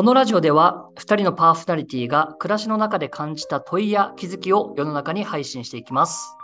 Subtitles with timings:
[0.00, 6.38] このラジオでは2人のパーソナリティが暮らしの中で感じた問いや気づきを世の中に配信していきます。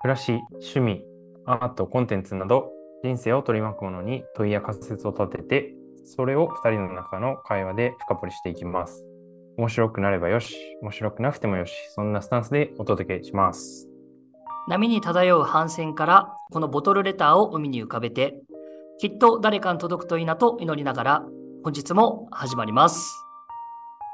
[0.00, 1.04] 暮らし、趣味、
[1.44, 2.70] アート、コンテンツなど
[3.04, 5.74] 人生を取り巻くものに問いや仮説を立てて、
[6.06, 9.04] それを2人の中の会話で深掘りしていきます。
[9.58, 13.86] 面白くなればよし、面白くなくてもよし、そんなスタンスでお届けします。
[14.66, 18.40] 波に漂う帆船からこのボトルレターを海に浮かべて、
[18.98, 21.26] きっと誰かに届くといいなと祈りながら、
[21.66, 23.26] 本日も始まります。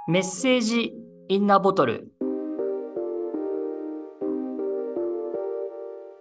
[0.09, 0.95] メッセージ
[1.29, 2.11] インナーボトル。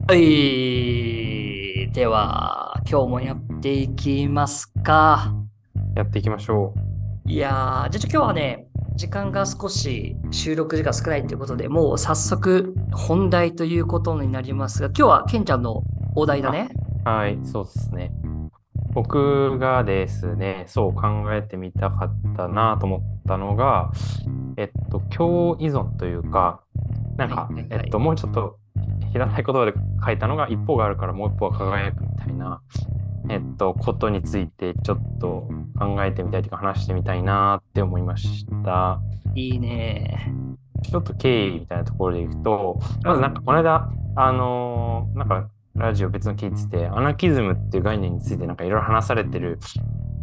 [0.10, 1.90] はい。
[1.94, 5.34] では、今日もやっていきますか。
[5.96, 6.74] やっていきましょ
[7.26, 8.68] いやー、じゃあ今日はね、
[8.98, 16.68] 時間が少し収録時間少ないということで、もう早速本題ということになりますが、今日はケンちゃんのお題だね。
[17.06, 17.10] う。
[17.10, 18.12] はい、そうですね。
[18.94, 23.92] 僕がですね、そう考えてみたかったなと思ったのが、
[24.58, 26.62] えっと、共依存というか、
[27.18, 28.58] なんかはいはい、はいえっと、もうちょっと
[29.12, 29.74] 平たい言葉で
[30.06, 32.62] 書いたのが、一方があるからもう一方は輝くみたいな、
[33.30, 39.02] えっと、ことについてちょっと考えてみたいというか話してみたいなって思いました。
[39.36, 40.34] いいね。
[40.84, 45.50] ちょっと経緯みたいなところでいくと、まずなんかこの間、あのーなんか
[45.82, 49.60] ラジオ別の聞いてて、アナキズムっていう概念についてなんかいろいろ話されてる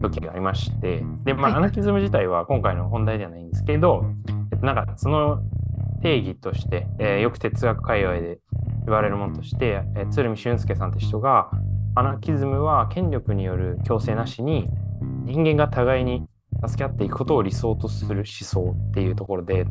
[0.01, 1.59] 時がありまして、で、まあ、はい。
[1.59, 4.05] アナキズム自体は今回の本題ではないんですけど、
[4.53, 5.43] えっと、なんかその
[6.03, 8.39] 定義として、えーよく哲学界隈で
[8.87, 11.51] 言われるものとして、えー鶴見俊介さんって人が、
[11.97, 14.69] アナキズムは権力による強制なしに
[15.25, 16.29] 人間が互いに
[16.65, 19.67] 助け合っていくことを理想とする思想っていうところで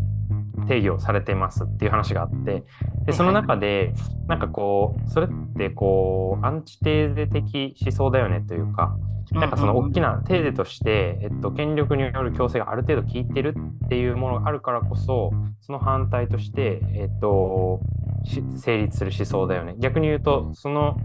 [0.68, 2.64] 定義をされてますっていう話があって
[3.06, 3.94] でその中で
[4.28, 8.98] なんかこうそれってこうアンチテーゼ的思想だよねというか
[9.32, 17.82] なんかその大きなテーゼとして、えっと、権力による強制がある程度効いてるっていうものがあるからこそその反対として、えっと、
[18.24, 19.76] し成立する思想だよね。
[19.80, 20.98] 逆に言うとその、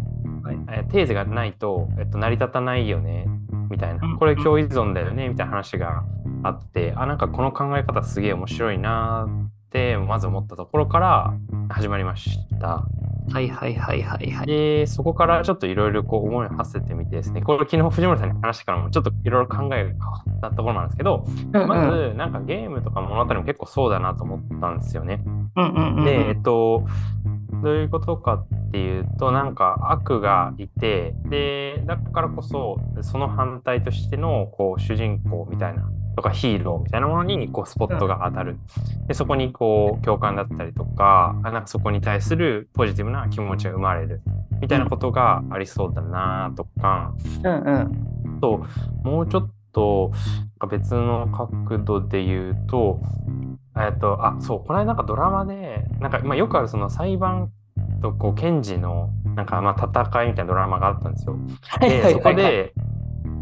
[0.44, 0.56] はい。
[0.69, 3.27] えーテーゼがないと、えっと、成り立たないよね
[3.71, 6.05] みたいうんなこれ共依存だよねみたいな話が
[6.43, 11.35] あってあなんかこの考え方すげえ面白いなってまず思ったところから
[11.69, 12.87] 始まりました。
[13.31, 14.47] はいはいはいはいはい。
[14.47, 25.23] で、そこからちょっといろいろこう思いを馳せてみてですね、これ昨日藤森さんに話してからもちょっといろいろ考えが変わったところなんですけど、うんまずなんかゲームとか物語も結構そうだなと思ったんですよね。
[25.25, 26.85] うんうんうんで、えっと、
[27.63, 38.59] どういうことかっていうと、なんか悪がいて、で、だからこそ、その反対としてのこう主人公みたいな、とかヒーローみたいなものにこうスポットが当たる。
[39.06, 44.23] で、そこにこう共感だったりとか、あなんかそこに対するポジティブな気持ちが生まれる。
[44.61, 47.78] みたいなことがありそうだなとか、うんう
[48.37, 48.41] ん。
[48.41, 48.65] と、
[49.03, 50.12] もうちょっと
[50.71, 53.00] 別の角度で言うと、
[53.77, 57.50] えっと、あ、そう、この間なんかドラマで、なんか、まあ、よくあるその裁判
[58.03, 61.37] とこう検事のなんかまあ戦いみたいなドラマがあったんですよ。
[61.81, 62.72] で、そこで、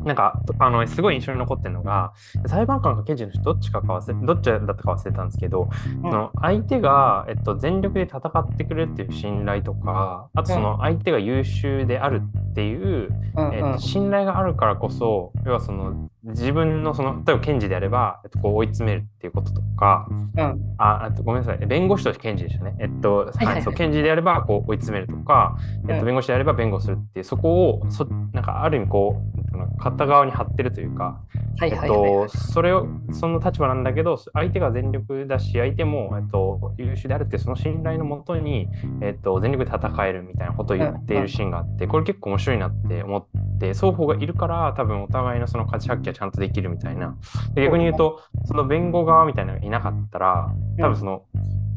[0.04, 2.12] なんか、あの、すごい印象に残ってるのが、
[2.46, 5.68] 裁判官か検事の人どっちかか忘れ、どっちだったか忘れたんですけど、
[6.02, 13.54] その相手が、えっと、全力で戦ってくれるっていう信頼とか、あとその相手が優秀であるっていう、うん。
[13.54, 20.74] えっと、信頼があるからこそ、要はその自分のその、例えば検事であれば、えっと、こう追い詰めるっていうこととか、うん。
[20.78, 22.76] あ、あとごめんなさい、弁護士として検事でしたね。
[22.78, 29.40] えっと、はいそう検事であればこう追い詰めるとか、えっと、うん弁護士であれば弁護するっていう、そこをそ、なんかある意味こう、
[29.78, 31.20] 片側に張ってるというか、
[31.58, 38.68] はいえっと、それを、その立場なんだけど、相手が全力だし、相手も、えっと、優秀であるってその信頼のもとに、
[39.02, 43.26] えっと、全力で戦えるみたいなことを言っているシーンがあって、これ結構面白いなって思っ
[43.58, 47.16] て、双方がいるから、多分お互いのその価値発揮がちゃんとできるみたいな。
[47.54, 51.22] で逆に言うと、その弁護側みたいなのがいなかったら、多分その、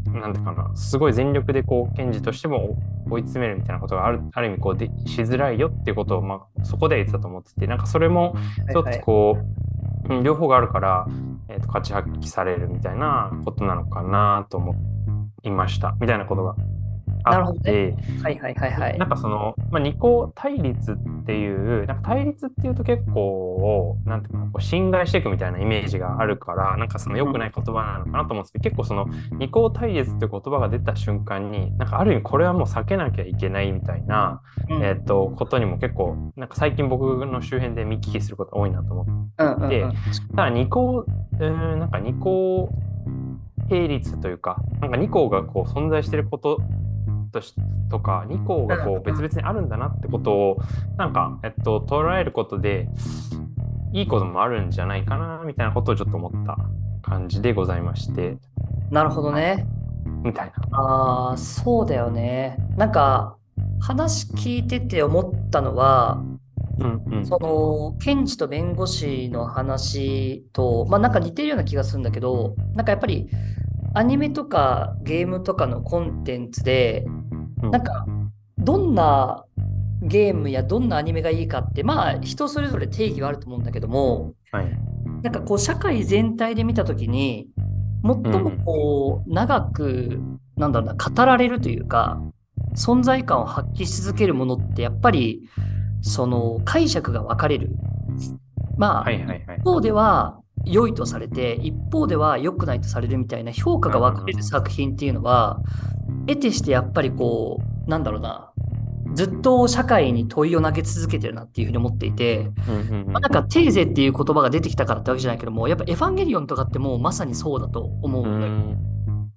[0.07, 2.77] なんていうかな、すごい全力でこう、検事としても
[3.09, 8.35] 追い詰めるみたいなことがあるある意味こうでしづらいよっていうことを、まあ、そこで言ってたと思ってて、なんかそれも、
[8.71, 9.73] ちょっとこう、うん
[10.21, 11.07] 両方があるから、
[11.47, 14.75] えー、と価値発揮されるみたいなことなのかなと思
[15.43, 15.95] いました。
[16.01, 16.55] みたいなことが
[17.23, 18.97] なるほどあって、はいはいはいはい。
[18.97, 34.83] なんかその、まあ、二項対立っていうなんか対立っていうと結構なんていうかなこう侵害していくみたいなイメージがあるからなんかその良くない言葉なのかなと思うんですけど、結構その二項対立っていう言葉が出た瞬間になんかある意味これはもう避けなきゃいけないみたいな、うん。
[34.83, 39.11] えー、とことにも結構なんか最近僕の周辺で見聞きすることが多いなと思って。
[39.43, 39.69] うんうんうん。
[39.69, 39.85] で
[40.35, 42.69] ただ二項、うーん、なんか二項
[43.69, 46.59] 並立というか、なんか二項がこう存在していること
[47.33, 47.53] とし
[47.89, 50.57] とか、二項がこう別々にあるんだなってことを、
[50.97, 52.87] なんか、えっと、捉えることで、
[53.91, 56.57] いいこともあるんじゃないかなみたいなことをちょっと思った
[57.01, 58.37] 感じでございまして、
[58.91, 59.65] なるほどね。
[60.23, 60.77] みたいな。
[60.77, 62.57] ああ、そうだよね。
[62.77, 63.37] なんか、
[63.81, 66.23] 話聞いてて思ったのは、
[66.79, 67.25] うんうん。
[67.25, 73.29] その、検事と弁護士の話と、まあなんか似てるような気がするんだけど、なんかやっぱり、
[73.95, 77.22] アニメとかゲームとかのコンテンツで、うん
[77.71, 78.05] なんか、
[78.57, 79.45] どんな
[80.01, 84.71] ゲームやどんなアニメがいいかって、まあ人それぞれ定義はあると思うんだけども、はい。
[85.23, 87.47] なんかこう社会全体で見たときに、
[88.03, 90.19] 最もこう長く、
[90.57, 92.21] なんだろうな、語られるというか、
[92.75, 95.49] 存在感を発揮し続けるものって、やっぱり、
[96.01, 97.71] その解釈が分かれる。
[98.77, 99.63] まあ、はいはいはい一。
[99.63, 105.61] 方では良いとされて、一方では良くないとされるみたいな評価が分かれる作品っていうのは、
[106.27, 108.51] 得てしてやっぱりこう、なんだろうな、
[109.13, 112.49] ずっと社会に問いを投げ続けてるなっていうふうに思っていて、
[113.07, 118.25] まあ、なんかテーゼっていう言葉が出てきたからってわけじゃないけども、やっぱエヴァンゲリオンとかってもうまさにそうだと思う。
[118.25, 118.77] ん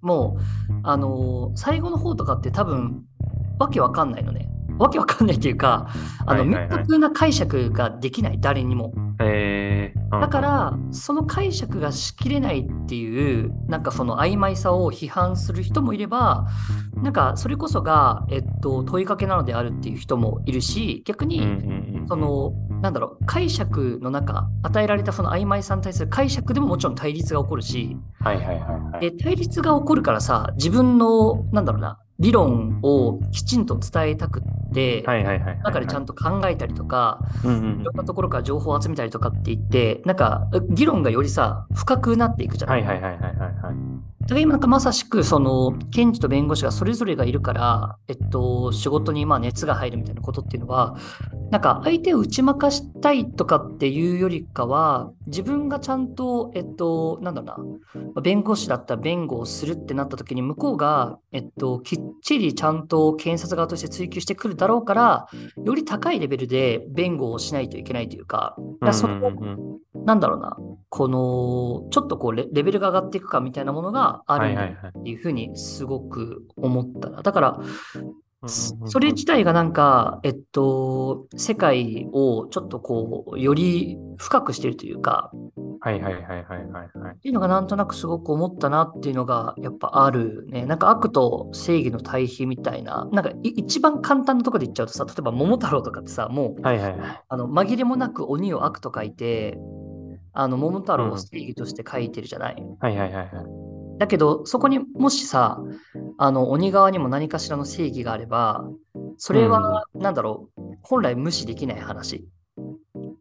[0.00, 3.04] もう、あのー最後の方とかって多分、
[3.58, 4.48] わけわかんないのね。
[4.78, 5.88] わけわかんないっていうか、
[6.26, 8.92] あの、明確な解釈ができない、誰にも。
[9.18, 16.46] えー、だから、その解釈がしきれないっていう、なんかその曖昧さを批判する人もいれば、
[16.94, 21.40] なんかそれこそが、えっと、問いかけなのであるっていう人もいるし、逆に、
[22.08, 22.52] その、
[22.82, 29.00] なんだろう、解釈の中、与えられたその曖昧さに対する解釈でももちろん対立が起こるし、はいはいはいはい。
[29.00, 34.42] で、対立が起こるからさ、自分の、なんだろうな、理論をきちんと伝えたくっ
[34.72, 35.02] て。
[35.64, 42.74] 中でちゃんと考えたりとか、いろんなところから情報を集めたりとかって言って、なんか、議論がよりさ、深くなっていくじゃな。
[42.74, 50.96] はいだから今なんかまさしく、その、検事と弁護士がそれぞれがいるから、えっと、仕事にまあ熱が入るみたいなことっていうのは、
[51.52, 65.28] なんか相手を打ち負かしたいとかっていうよりかは、自分がちゃんと、えっと、なんだろうな、弁護士だったら弁護をするってなった時に、向こうが、えっと、きっちりちゃんと検察側として追及してくるだろうから、
[65.64, 68.56] より高いレベルで弁護をしないといけないというか、
[68.90, 69.32] そこ
[70.04, 70.56] なんだろうな、
[70.88, 74.52] この、ちょっとこうレ、レベルが上がっていくかみたいなものがある。
[74.52, 77.22] っていうふうにすごく思ったな。
[77.22, 77.60] だから、
[78.46, 85.30] それ自体がなんか、えっと、世界をちょっとこう、より深くしているというか、
[85.80, 87.14] はいはいはいはいはいはい。
[87.14, 90.66] っていうのがなんとなくすごく思ったなっていうのがやっぱあるね。
[90.66, 97.22] なんか悪と正義の対比みたいな、なんかい一番簡単なところで言っちゃうとさ、例えば桃太郎とかってさ、もうはいはいはい。
[97.28, 99.58] あの紛れもなく鬼を悪と書いて、
[100.32, 102.56] あの桃太郎を正義として書いてるじゃない。
[102.80, 103.75] はいはいはいはい。
[103.98, 105.60] だけど、そこにもしさ、
[106.18, 108.64] あの鬼側にも何かしらの正義があれば、
[109.16, 112.26] それは、なんだろう、本来無視できない話。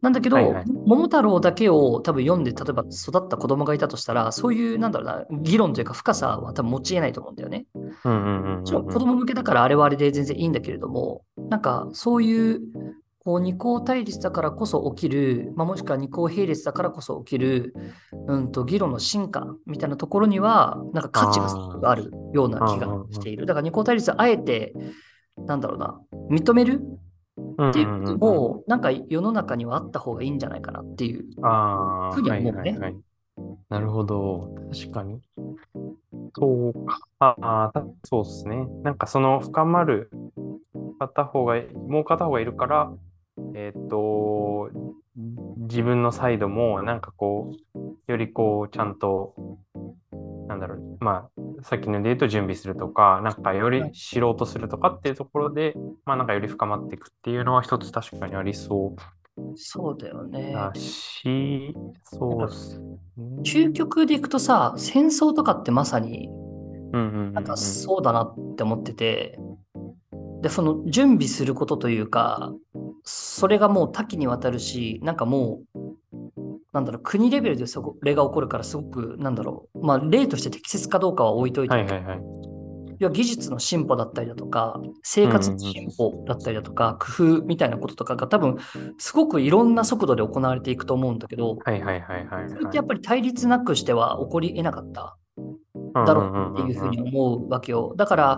[0.02, 7.66] なんだけど、はいはい桃太郎だけを多分読んで、例えば育った子供がいたとしたら、そういう、なんだろうな、議論というか深さは多分持ち得ないと思うんだよね。
[7.74, 12.60] うんうんうんうんもちろん子供向けだからあれはあれで全然いいんだけれども、なんかそういう
[13.26, 17.74] こう二項対立だからこそ起きる、まあ、もしくは二項並列だからこそ起きる、
[18.28, 23.46] うん、と議論の進化みたいなところには、なんか価値があるような気がしている。
[23.46, 24.74] だから二項対立はあえて、
[25.38, 26.00] なんだろうな、
[26.30, 26.80] 認める？
[27.70, 31.24] っていうことも、なんか世の中にはあった方がいいんじゃないかなっていう。
[31.24, 32.96] ふうには思ねいうはいはい。
[33.68, 34.54] なるほど。
[34.72, 35.20] 確かに。
[36.38, 37.00] そうか。
[37.18, 38.68] ああ、たそうですね。
[38.84, 40.12] なんかその深まる
[41.00, 42.92] 片方が、もう片方がいるから、
[43.58, 44.68] えっ、と、
[45.56, 49.34] 自分のサイドもなんかこう、よりこう、ちゃんと、
[50.46, 60.52] なんだろう、まあ、さっきので言うと準備するとか、なんかより知ろうとするとかっていうところで、まあなんかより深まっていくっていうのは一つ確かにありそうそうだよね。
[60.52, 62.98] だし、そうっすね。
[63.42, 66.28] 究極でいくとさ、戦争とかってまさに
[66.92, 69.38] なんかそうだなって思ってて、
[70.42, 72.52] で、その準備することというか、
[73.06, 75.78] それがもう多岐にわたるし、なんかもう、
[76.72, 82.20] なんだろう、国レベルでそこれが起こるから、すごく、なんだろう、まあ、例として適切かどうかは置いといて、はいはいはい。
[82.98, 88.56] 要は技術の進歩だったりだとか、生活の進歩だったりだとか、工夫みたいなこととかが多分、
[88.98, 92.50] すごくいろんな速度で行われていくと思うんだけど、はいはいはいはい、はい。
[92.50, 95.16] それってやっぱり対立なくしては起こり得なかった？
[96.04, 97.94] だろうっていうふうに思うわけよ。
[97.96, 98.36] だから。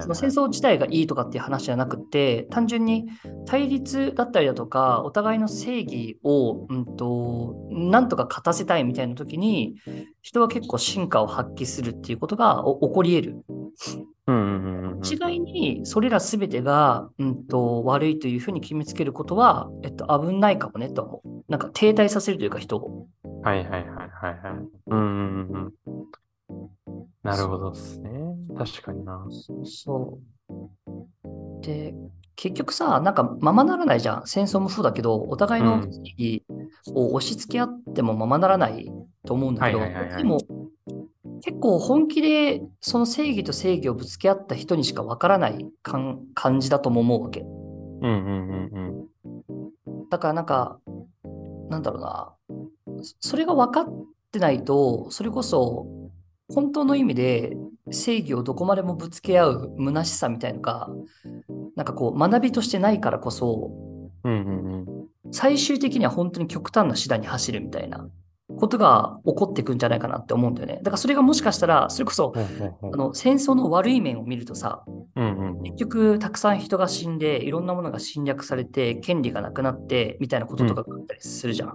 [0.00, 3.06] その戦争自体がいいとかっていう話じゃなくて、単純に
[3.46, 9.76] 対立だったりだとか、お互いの正義を、うんと、なんとか勝たせたいみたいな時に、
[10.22, 13.44] 人は結構進化を発揮するっていうことがお起こり得る。
[14.26, 14.98] うんうんうんうん。
[15.00, 21.44] 一概にそれら全てが、うんと、悪いというふうに決めつけることは、えっと、危ないかもねと思う。
[21.48, 23.06] なんか停滞させるというか人を。
[23.42, 24.68] はいはいはいはいはい。
[24.88, 25.97] うんうんうんうん。
[27.28, 28.10] なるほどですね。
[28.56, 29.26] 確かにな。
[29.64, 30.18] そ
[30.48, 31.62] う。
[31.62, 31.94] で、
[32.36, 34.26] 結局さ、なんかままならないじゃん。
[34.26, 36.44] 戦争もそうだけど、お互いのうん正義
[36.94, 38.90] を押し付け合ってもままならない
[39.26, 39.80] と思うんだけど、
[40.16, 40.38] でも
[41.42, 47.40] 結構本気でその正義と正義をぶつけ合った人にしかわからない感感じだとも思うわけ。
[47.40, 49.08] うんうんうん
[49.88, 50.08] うん。
[50.08, 50.78] だからなんか、
[51.68, 52.34] なんだろうな、
[53.02, 53.94] そそれが分かっ
[54.32, 55.86] てないと、それこそ
[56.48, 57.56] 本当の意味で
[57.90, 60.88] 正義をどこまでもぶつけ合う虚しさみたいのが、
[61.76, 63.70] なんかこう学びとしてないからこそ、
[64.24, 64.86] うんうん
[65.24, 65.32] うん。
[65.32, 68.08] 最終的には本当に極端な手段に走るみたいな
[68.58, 70.80] ことが起こってくんじゃないかなって思うんだよね。
[70.82, 74.84] だからそれがもしかしたら、それこそあの戦争の悪い面を見るとさ、
[75.62, 81.68] 結局たくさん人が死んで、いろんなものが侵略されて、権利がなくなってみたいなこととかがあったりするじゃん。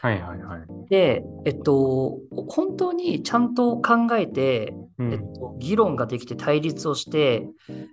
[0.00, 0.88] はいはいはい。
[0.88, 2.18] で、えっと、
[2.48, 7.46] 本当にちゃんと考えて、うんえっと、議論ができて対立をして、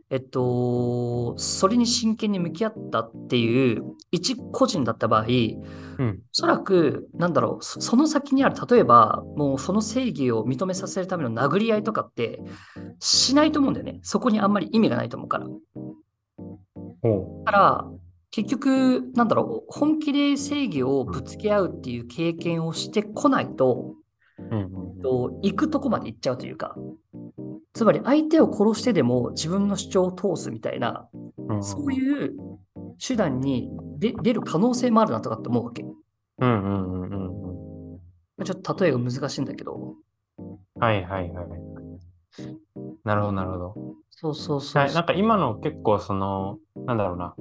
[0.09, 5.25] えっと、それに真剣に向き合ったっていう一個人だった場合、
[5.99, 12.41] うんおそらく、なんだろう、そその先にある、例えば、もうその正義を認めさせるための殴り合いとかって
[12.99, 13.99] しないと思うんだよね。
[14.03, 15.47] そこにあんまり意味がないと思うから。
[17.01, 17.91] ほだから、
[18.29, 23.95] 結局、なんだろう、本気で正義をぶつけ合うっていう経験をしてこないと、
[24.39, 24.43] う。
[24.43, 25.01] うんうんうん。
[25.01, 26.75] と行くとこまで行っちゃうというか、
[27.73, 32.35] つまり相手を殺してでも自分の主張を通すみたいな、うんそういう
[32.99, 35.83] 手段に出出る可能性もあるなとかって思うわけ。
[35.83, 35.93] うん
[36.39, 38.45] うんうんうんうん。
[38.45, 39.95] ちょっと例えが難しいんだけど、
[40.79, 41.47] はいはいはい。
[43.03, 43.75] なるほどなるほど。
[44.11, 47.35] そうそうそうはい、なんか今の結構その、なんだろうな、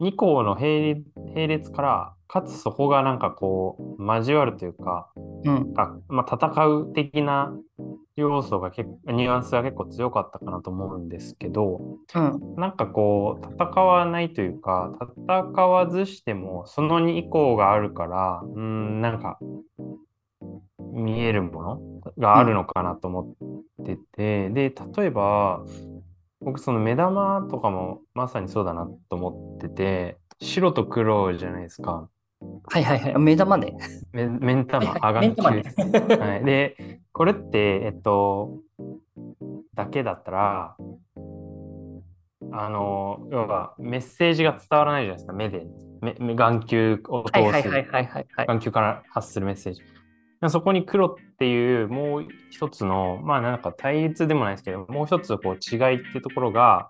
[0.00, 1.02] 2項の並列
[1.34, 5.10] 並列から、かつそこがなんかこう、交わるというか、
[5.44, 7.52] うん、あまあ、戦う的な
[8.20, 11.80] 要素が結構、ニュアンスが結構強かったかなと思うんですけど、
[12.14, 14.92] うん、なんかこう、戦わないというか、
[15.26, 19.38] 戦わずしても、その2以降があるから、うーん、なんか、
[20.78, 21.80] 見えるもの
[22.18, 23.36] があるのかなと思
[23.82, 25.64] ってて、で、例えば、
[26.40, 32.08] 僕その目玉とかもまさにそうだなと思ってて、白と黒じゃないですか。
[32.64, 33.76] はいはいはい、目玉ね。
[34.12, 35.62] め目ん玉、はいあがんはい目玉ね。
[36.18, 38.58] はい、で、これって、えっと、
[39.74, 40.76] だけだったら、
[42.52, 45.66] あの、要はメッセージが伝わらないじゃないですか、目で。
[46.00, 47.68] 目目眼球を通す。
[48.46, 49.82] 眼球から発するメッセージ。
[50.48, 56.88] そこに黒っていうもう一つの、まあなんか対立でもないですけど、もう一つこう違いっていうところが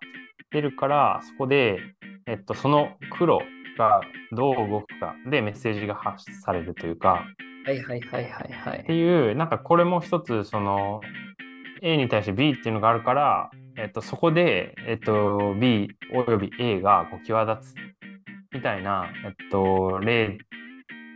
[0.52, 1.80] 出るから、そこで、
[2.26, 3.40] えっと、その黒
[3.78, 4.00] が
[4.32, 7.24] どう動くかでメッセージが発されるというか、
[7.64, 8.96] はいはいはいはいはってい。
[8.96, 11.00] いう、なんかこれも一つ、その、
[11.82, 17.74] A に対して B っていうのがあるから、えっと、そこで、えっと、B および A がこう際立つ
[18.52, 20.38] みたいな、えっと、例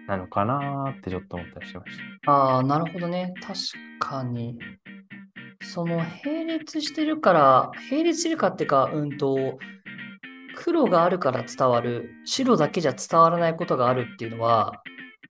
[0.07, 2.33] なのかなってちょっと思ったりしました。
[2.33, 3.35] ああ、なるほどね。
[3.43, 3.59] 確
[3.99, 4.59] かに。
[5.63, 9.59] その並列してるから、並列してるかっていうか、うんと、
[10.55, 14.83] 黒があるから伝わる、白だけじゃ伝わらないことがあるっていうのは、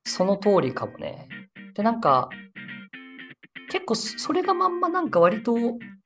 [0.05, 1.29] その通りかもね。
[1.75, 2.29] で、なんか、
[3.71, 5.57] 結構そそれがまんまなんか割と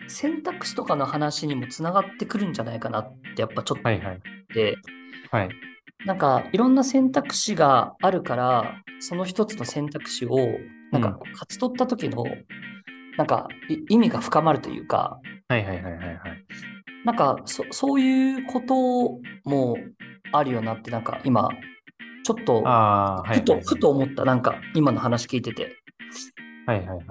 [0.06, 4.20] 選択肢とかの話にもつながってくるんじゃないかなってやっぱちょっとはいはい。
[4.54, 4.76] で、
[5.30, 5.50] はい。
[6.06, 10.36] なんかいろんな選択肢があるから、その一つの選択肢を
[10.92, 12.24] なんか勝ち取った時の、
[13.16, 16.18] なんかい意味が深まるというか、はいはいはいはいはい。
[17.04, 19.76] なんかそそういうことも
[20.32, 21.48] あるよなって、なんか今、
[22.24, 25.76] ちょっとふと、はいふと思った、なんか今の話聞いてて。
[26.66, 27.06] はいはいはい。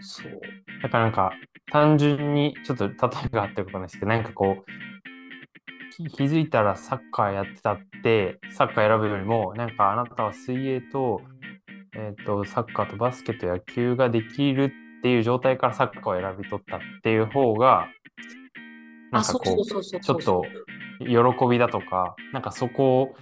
[0.00, 0.40] そう。
[0.82, 1.32] だからなんか、
[1.72, 11.22] 単純に、ちょっと例えがあってことないですけど、なんかこう、き気づいたらサッカーやってたって、サッカー選ぶよりも、なんかあなたは水泳と、
[11.94, 17.88] えっ、と、サッカーとバスケと野球ができるっていう状態からサッカーを選び取ったっていう方が、
[19.12, 20.44] なあ、んかこそうちょっと
[21.00, 23.14] う、喜びだとか、なんかそこ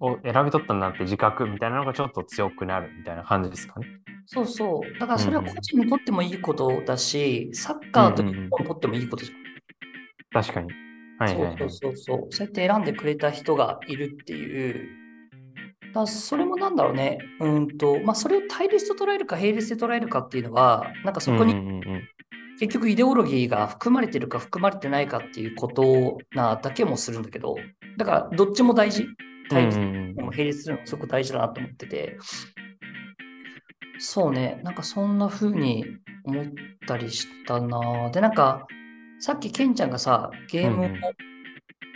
[0.00, 3.86] を選び取ったんだって自覚みたいなのがちょっと強くなるみたいな感じですかね。
[4.26, 4.98] そうそう。
[4.98, 10.42] だからそれは個人にとってもいいことだし、サッカーと日本にとってもいいことじゃん。
[10.42, 10.72] 確かに。
[11.18, 11.56] はいはいはい。
[11.58, 12.26] そうそうそうそう。
[12.30, 14.88] そうやって選んでくれた人がいるっていう。
[15.92, 17.18] だそれもなんだろうね。
[17.40, 22.02] うんと、まあそれを対立と捉えるか並列で捉えるかっていうのは、なんかそこにうんうんうんうん
[22.60, 27.56] 結局イデオロギーが含まれてるか含まれてないかっていうことなだけもするんだけど、
[27.96, 29.06] だからどっちも大事。
[29.48, 32.18] 対立並列するのすごく大事だなと思ってて、
[33.98, 35.84] そうね、なんかそんな風に
[36.24, 36.44] 思っ
[36.86, 38.10] たりしたな。
[38.10, 38.66] で、なんか、
[39.18, 40.88] さっきケンちゃんがさ、ゲームを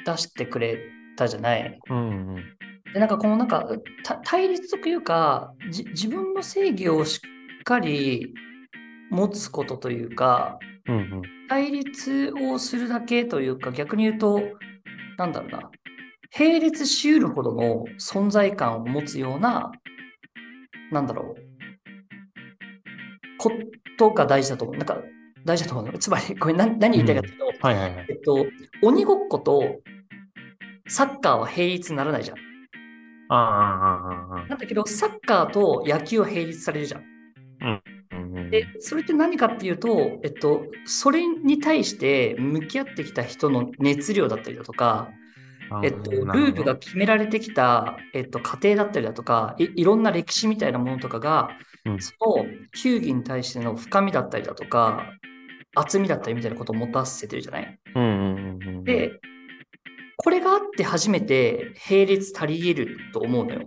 [0.05, 0.79] 出してくれ
[1.17, 1.79] たじゃない？
[1.89, 2.45] うんうん
[2.93, 3.69] で、なんかこのなんか
[4.03, 7.21] た対立というか、じ自分の正義をし
[7.61, 8.35] っかり
[9.11, 14.41] 持つことというか、うんうん対立をするだけというか、逆に言うと、
[15.19, 15.71] なんだろうな、
[16.37, 19.71] 並列しうるほどの存在感を持つような、
[20.91, 21.43] なんだろう、
[23.39, 23.53] こ
[23.99, 24.77] とが大事だと思う。
[24.79, 24.99] なんか、
[25.45, 25.99] 大事だと思うの。
[25.99, 28.47] つまり、これ何何言いたいかというと、はいはいはいえっと、
[28.83, 29.81] 鬼ごっこと
[30.89, 32.37] サッカーは並列にならないじゃん。
[33.29, 37.03] ああなんだけど、サッカーと野球は並列されるじゃん。
[37.03, 38.04] うんうん
[38.55, 45.11] で、それって何かっていうと、えっと、それに対して向き合ってきた人の熱量だったりだとか、
[45.83, 51.49] えっと、ルールが決められてきた、えっと、過程だったりだとかい、いろんな歴史みたいなものとかが、
[51.85, 52.01] うん。
[52.01, 52.47] その
[52.81, 55.11] 球技に対しての深みだったりだとか、
[55.75, 57.79] 厚みだったりみたいなことを持たせてるじゃない？
[57.97, 59.11] うんうんうんうんで、
[60.17, 63.63] これがあって初めて並列足り得ると思うのよ。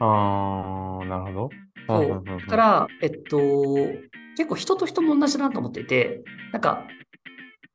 [0.00, 1.50] ああなるほど
[1.86, 2.24] そう。
[2.24, 3.38] だから、えっと、
[4.36, 6.22] 結構人と人も同じだなと思っていて、
[6.52, 6.86] なんか、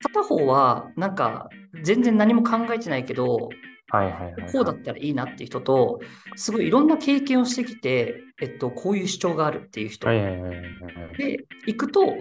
[0.01, 1.50] 片方は、なんか、
[1.84, 3.50] 全然何も考えてないけど、
[4.51, 6.00] こうだったらいいなっていう人と、
[6.36, 10.08] すごいいろんな経験をしてきて、えっと、こういう主張があるっていう人。
[10.08, 12.16] で行くと、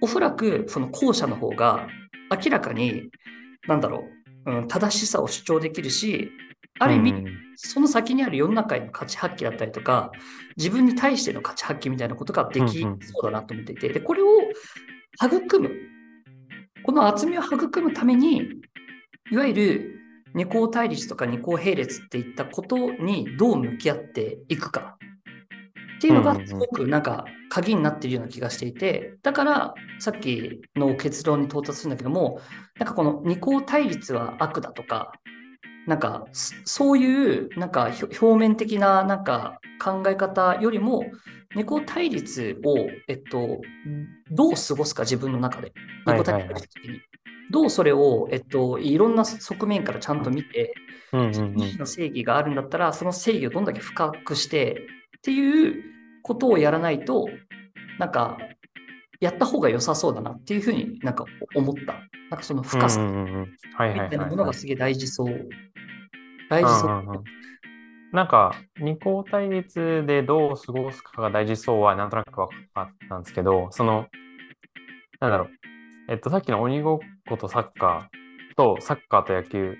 [0.00, 1.88] おそらくその後者の方が
[2.30, 3.10] 明らかに、
[3.68, 4.04] なんだろ
[4.46, 6.30] う、うん、正しさを主張できるし、
[6.80, 7.26] ある意味、うん。
[7.26, 10.10] うんその先にある世の中への価値発揮だったりとか、
[10.56, 12.98] 自分に対しての価値発揮みたいなことができうんうん。
[13.00, 14.26] そうだなと思っていて、で、これを
[15.22, 15.70] 育む、
[16.82, 18.42] この厚みを育むために、
[19.30, 20.00] いわゆる
[20.34, 24.96] 二項対立とか二項並列っていったことにどう向き合っていくか。
[25.96, 26.42] っていうのうんうんうん。
[26.42, 32.40] がすごくなんか鍵になっているような気がしていて、だからさっきの結論に到達するんだけども、
[32.78, 35.12] なんかこの二項対立は悪だとか、
[35.86, 41.04] なんかそそういうなんか表面的ななんか考え方よりも、
[41.54, 42.76] 二項対立を、
[43.08, 43.60] えっと、
[44.30, 45.72] どう過ごすか自分の中で。
[46.06, 47.00] はい二項対立した時に。
[47.50, 50.74] どうそれを、えっと、いろんな側面からちゃんと見て、
[51.12, 54.86] うんうんうん自身の正義があるんだったら、その正義をどんだけ深くして
[55.18, 55.84] っていう
[56.22, 57.28] ことをやらないと、
[57.98, 58.38] なんか、
[59.20, 61.94] やった方が良さそうだなっていうふうになんか思った。
[62.30, 63.46] なんかその深さみ
[63.78, 65.48] たいなものはいがすげえ大事そう。
[66.48, 66.90] 大事そう。
[66.90, 67.24] うんうんうん
[68.14, 74.06] なんか、二項対立でどう過ごすかが大事そうはなんとなく分かったんですけど、その、
[75.18, 75.48] なんだろう、
[76.08, 79.76] えっと、さっきの鬼ごっことサッカーとサッカーと野球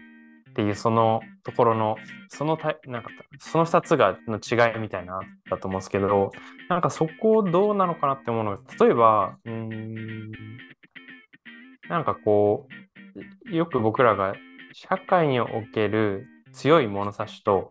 [0.50, 1.96] っていうそのところの、
[2.28, 6.32] そのたなんかその2つがの違いみたいなだと思うんですけど、
[6.68, 10.32] なんかそこどうなのかなって思うのが、例えば、うん、
[11.88, 12.66] なんかこ
[13.46, 14.34] う、よく僕らが
[14.72, 17.68] 社会における強い物差しと、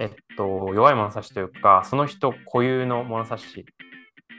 [0.00, 3.64] えっと、弱い物差しというか、その人固有の物差し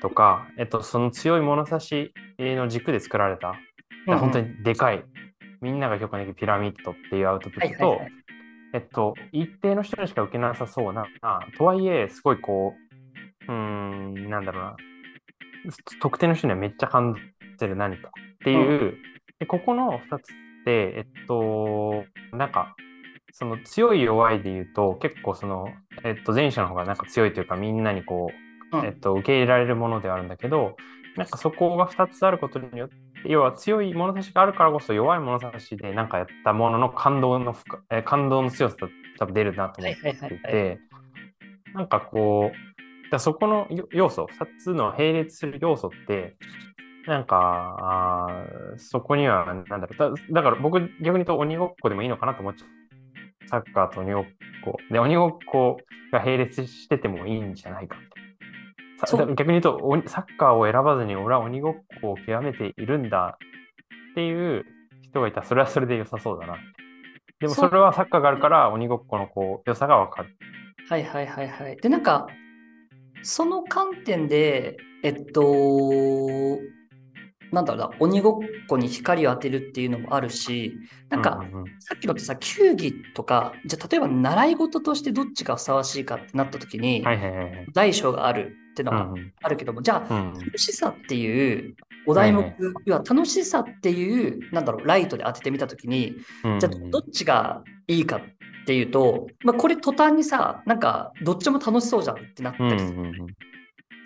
[0.01, 3.53] とか、えっと、その強い物差しの軸で作られた、
[4.07, 4.19] うんうん。
[4.19, 5.03] 本当にでかい、
[5.61, 8.11] みんなが評価できるピラミッドっていうアウトプットと、はいはいはい。
[8.73, 11.05] えっと、一定の人にしか受けなさそうな、
[11.57, 12.75] とはいえ、すごいこ
[13.47, 14.75] う、うーん、なんだろうな、
[16.01, 18.97] 特定の人にはめっちゃ感じてる何かっていう、
[19.39, 20.25] でここの2つっ
[20.65, 22.75] て、えっと、なんか、
[23.31, 25.67] その強い弱いで言うと、結構その、
[26.03, 28.31] えっと、前者の方がなんか強いというか、みんなにこ
[28.71, 28.85] う、うん。
[28.85, 30.75] えっと、受け入れられるものではあるんだけど、
[31.15, 38.87] なんかそこが2つあることによって、要は強い物差しがあるからこそ弱い物差しでなんかやったものの感動の深えー感動の強さが
[39.17, 40.79] 多分出るなと思っていはいはいはいはて、
[41.73, 46.37] なんかこう、だそこのよ要素、2つの並列する要素って、
[47.07, 50.15] なんか、あーそこには、なんだろう。
[50.15, 52.78] だ、だから僕逆に言うと鬼ごっこでもいいのかなと思っちゃう。
[53.49, 54.23] サッカーと鬼ごっ
[54.63, 54.77] こ。
[54.91, 55.77] で、鬼ごっこ
[56.11, 57.97] が並列しててもいいんじゃないか
[59.35, 63.37] 逆に言うと、おサッカーを選ばずに俺は鬼ごっこを極めているんだ
[64.11, 64.65] っていう
[65.01, 66.57] 人がいたら、それはそれで良さそうだな。
[67.39, 70.29] でもそれはサッカーがあるから鬼ごっこのこう良さがわかる。
[70.89, 71.77] はいはいはいはい。
[71.77, 72.27] で、なんか、
[73.23, 75.41] その観点で、えっと、
[77.51, 80.77] なんだろうな、鬼ごっこに光を当てるっていうのもあるし、
[81.09, 81.65] なんか、うううん。
[81.79, 87.67] さっきのってさ、球技とか、じゃあ例えば習い事としてどっちがふさわしいかってなった時に、はいはいはいはい。
[87.73, 89.33] 大小があるっていうのがうんうん。
[89.41, 98.21] あるけども、じゃあ、うん楽しさっていうお題目、はい要は楽しさっていう、なんだろう、ライトで当ててみたときに、うんじゃあどっちがいいかっ
[98.65, 103.01] ていうと、まあ、これ途端にさ、なんかどっちも楽しそうじゃんってなったうんうりする。
[103.01, 103.13] ん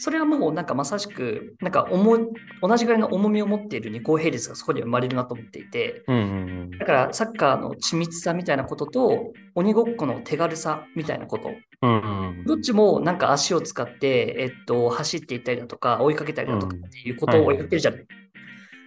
[0.04, 6.20] それはもうなんかまさしく、なんか同じぐらいの重みを持っている二項並列がそこには生まれるなと思っていて、うんう
[6.66, 11.52] んだからサッカーの緻密さみたいなことと、鬼ごっこの手軽さみたいなこと、
[11.84, 18.06] うんうんどっちもなんか足を使って、えっと、走っていったりだとか、追いかけたりだとかっていうことをやってるじゃない。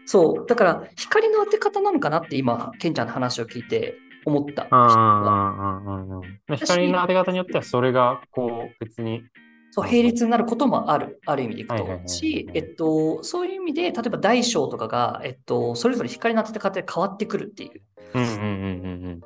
[0.05, 3.94] そう、だから光の当て方なのかなって今、ケンちゃんの話を聞いて
[4.26, 4.68] 思った。
[4.70, 9.22] うんうんうんうんうん光の当て方によってはそれがこう別に
[9.70, 12.09] そう、並列になることもある、ある意味でいくと。
[12.09, 17.83] し、えっと、そういう意味で、例えば大小とかが、えっと、それぞれ光の当て方で変わってくるっていう。
[18.14, 19.20] うんうんうんうん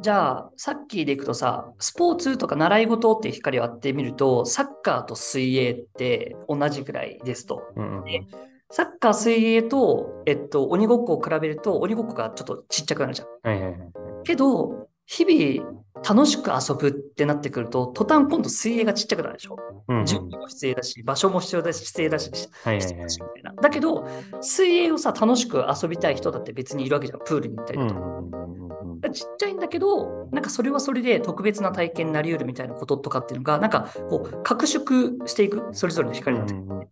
[0.00, 7.62] じゃあ、さっきでいくとさ、スポーツとか習い事っていう光を当ててみると、サッカーと水泳って同じぐらいですと。
[7.76, 8.22] うんうんで
[8.70, 13.28] サッカー、水泳と、えっと、鬼ごっこを比べると、鬼ごっこがちょっとちっちゃくなるじゃん。
[13.48, 13.92] はいはいはい
[14.24, 19.56] けど、日々楽しく遊ぶってなってくると、途端今度水泳がちっちゃくなるでしょ？
[19.88, 22.30] うんうん準備も必要だし、場所も必要だし、必要だし、
[22.62, 23.62] はいはいはいだしみたいな。
[23.62, 24.06] だけど、
[24.40, 27.18] 水泳をさ、楽しく遊びたい人だって別にいるわけじゃん。
[27.20, 28.00] プールに行ったりとか。
[28.00, 36.88] んうんちっちゃいんだけど、なんかそれはそれで特別な体験になり得るみたいなこととかっていうのが、なんかこう、拡縮していく、それぞれの光になってうんうん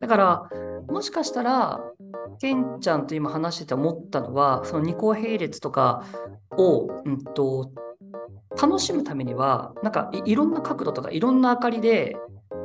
[0.00, 0.50] だから、
[0.88, 1.80] もしかしたら、
[2.40, 6.04] ケンちゃんと今話してて思ったのは、その二項並列とか
[6.56, 7.70] を、うんと、
[8.60, 12.16] 楽しむためには、なんかいいろんな角度とかいろんな明かりで、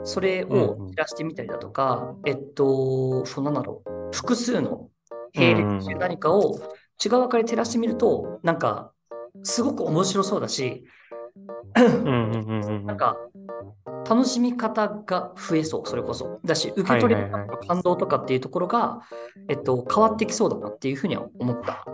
[0.04, 0.64] それうんうん。
[0.64, 4.90] を照らしてみたりだとか、えっと、そうなんだろう、複数の
[5.34, 6.58] 並列してる何かを
[7.04, 8.94] 違う明かりで照らしてみると、なんか、
[9.44, 10.86] すごく面白そうだし、うんうんうんうん
[12.86, 13.18] なんか、
[14.10, 16.40] 楽しみ方が増えそう、それこそ。
[16.46, 19.02] だし、受け取りはいはいは感動とかっていうところが、
[19.50, 21.86] えっと、変わってきそうだなっていうふうには思った。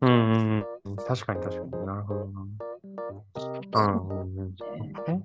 [0.00, 0.96] うんうんうん。
[0.96, 1.86] 確かに確かに。
[1.86, 2.46] なるほどな。
[3.74, 3.92] う
[5.12, 5.24] ん。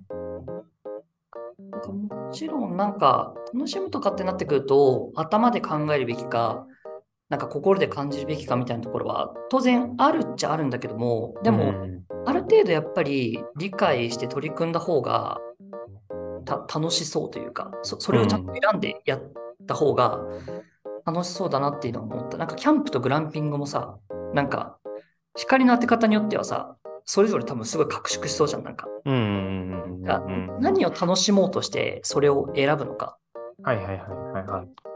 [2.09, 6.65] もちろん、なんか、楽しむとかってなってくると、頭で考えるべきか、
[7.29, 15.39] なんか心で感じるべきかみたいなところは、当然あるっちゃあるんだけども、でも、うんある程度やっぱり理解して取り組んだ方が
[16.45, 19.23] た楽しそうというかそ、それをちゃんと選んでやっ
[19.65, 20.19] た方が
[21.05, 22.37] 楽しそうだなっていうのを思った。
[22.37, 23.97] なんかキャンプとグランピングもさ、
[24.33, 24.77] なんか
[25.35, 28.63] 光の当て方によってはさ、それぞれ多分すごい拡縮しそうじゃん。
[28.63, 33.17] なんか、うんうんうんうんがうん何を楽しもうとしてそれを選ぶのか
[33.63, 34.88] はいはいはいはいはい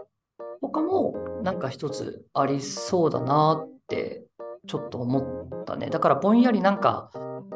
[0.64, 4.24] とかもなんか一つありそうだなって
[4.66, 5.90] ちょっと思ったね。
[5.90, 7.12] だからぼんやりなんか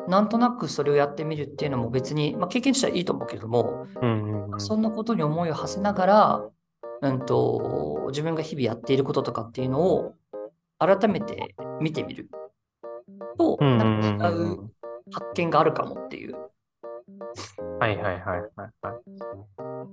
[0.10, 6.42] なんとなくそれをやってみるっていうのも別に、まあ、経験としてはいいと思うけれども、うんうんうんそんなことに思いを馳せながら、
[7.02, 10.16] うんと、自分が日々やっていることとかっていうのを
[10.80, 12.28] 改めて見てみる
[13.38, 14.72] と、うんうんなんうんか違うんう
[15.12, 16.36] 発見があるかもっていう。
[17.80, 18.42] はいはいはいはい
[18.82, 18.98] はい。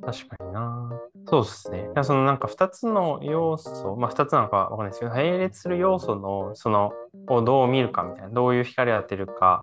[0.05, 0.90] 確かにな。
[1.27, 1.90] そうですね。
[2.03, 6.92] そのなんか2つの要素、まあ2つなのかわかんないですけど、並列する要素のその
[7.29, 9.62] をどう見るかみたいな、どういう光当てるか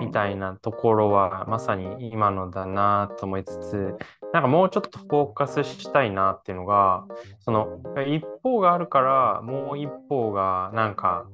[0.00, 3.96] みたいなところはまさに今のだなと思いつつ、
[4.32, 7.04] なんかもうちょっとフォーカスしたいなっていうのが、
[7.40, 11.26] その一方があるからもう一方がなんか、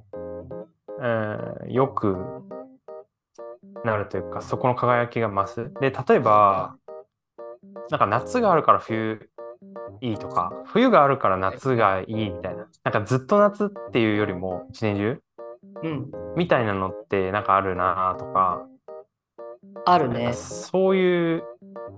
[0.99, 2.17] うん、よく
[3.85, 5.73] なるというか、そこの輝きが増す。
[5.81, 6.77] で、例えば、
[7.91, 9.29] なんか夏があるから冬
[10.01, 12.67] いいとか、冬があるから夏がいいみたいな。
[12.85, 15.21] なんかずっと夏っていうよりも一年中
[15.85, 18.67] うん、みみたいなのってなんかあるなとか、
[19.85, 20.33] あるね。
[20.33, 21.45] そういう、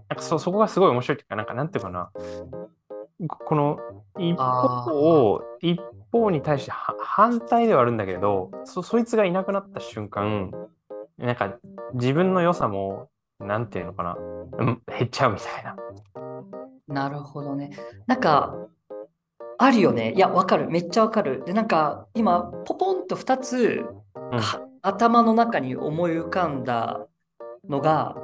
[0.08, 2.10] なんかそそこがすごい面白いっていうか、なんかなんていうかな、
[3.28, 3.78] ここの
[4.18, 5.80] 一方を、一
[6.12, 10.52] 方に対しては反対ではあるんだけどそ、そいつがいなくなった瞬間、
[11.18, 11.58] なんか
[11.94, 14.16] 自分の良さも、なんていうのかな、
[14.58, 15.76] うん減っちゃうみたいな。
[16.86, 17.70] なるほどね。
[18.06, 18.54] なんか、
[19.58, 20.12] あるよね。
[20.12, 20.68] いや、わかる。
[20.68, 21.42] めっちゃわかる。
[21.46, 23.84] で、なんか、今、ポポンと2つ、
[24.32, 27.06] うんは頭の中に思い浮かんだ
[27.68, 28.14] のが、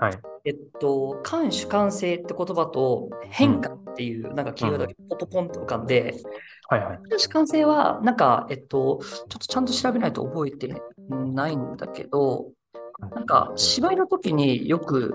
[0.00, 0.18] はい。
[0.44, 6.14] えっと、感主観性って言葉と変化っていうなんかキーワードがポポポンと浮かんで、
[6.68, 6.98] はいはい。
[7.08, 10.68] 感主観性はなんか、えっと、ちょっとちゃんと調べないと覚えて
[11.10, 12.52] ないんだけど、
[13.14, 15.14] なんか芝居の時によく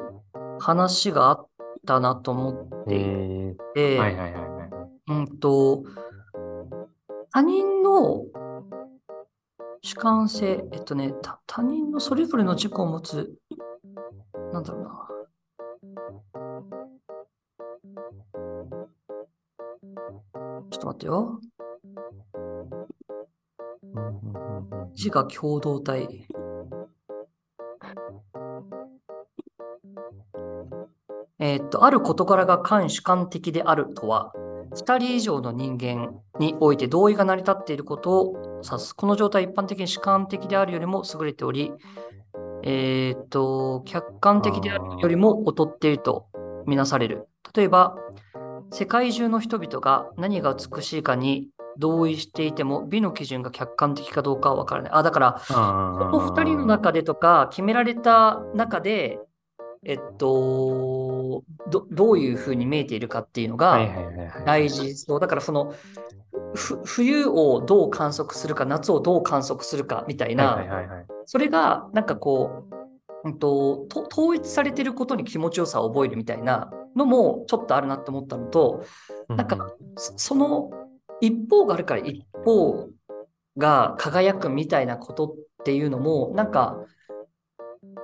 [0.59, 1.47] 話があっ
[1.87, 2.51] たなと思
[2.83, 4.69] っていえて、ー、はいはいはいはい。
[5.07, 5.83] うんと、
[7.31, 8.25] 他人の
[9.81, 13.33] 主観性、えっとね、た他人のそれぞれの自己を持つ、
[14.51, 15.03] なんだろうな。
[20.69, 21.39] ちょっと待ってよ。
[24.95, 26.27] 自我共同体。
[31.39, 34.31] え、っと、ある事柄が間主観的であるとは、
[34.75, 38.95] 2人以上の人間において同意が成り立っていることを指す。
[38.95, 41.71] この状態一般的に主観的であるよりも優れており、
[42.63, 46.27] えー、っと、客観的であるよりも劣っていると
[46.65, 47.27] みなされる。
[47.55, 47.95] 例えば、
[48.71, 54.91] 世界中の人々が何が美しいかに同意していても、美の基準が客観的かどうかは分からない。
[54.93, 59.19] あ、だから、そこの2人の中でとか、決められた中で、
[59.85, 63.79] えっと、どどういうふうに見えているかっていうのが。
[64.45, 65.19] 大事そう。
[65.19, 65.73] だからその、
[66.55, 70.57] ふ冬をどう観測するか、夏をどう観測するかみたいな。
[71.25, 72.65] それがなんかこ
[73.23, 78.85] う、うんと、と統一されてることに気持ちよさを覚えるみたいなのもちょっとあるなって思ったのと、
[79.29, 80.71] なんかそその
[81.21, 82.89] 一方があるから一方
[83.57, 86.77] が輝くみたいなことっていうのもなんか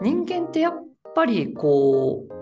[0.01, 0.73] 人間ってやっ
[1.15, 2.33] ぱりこう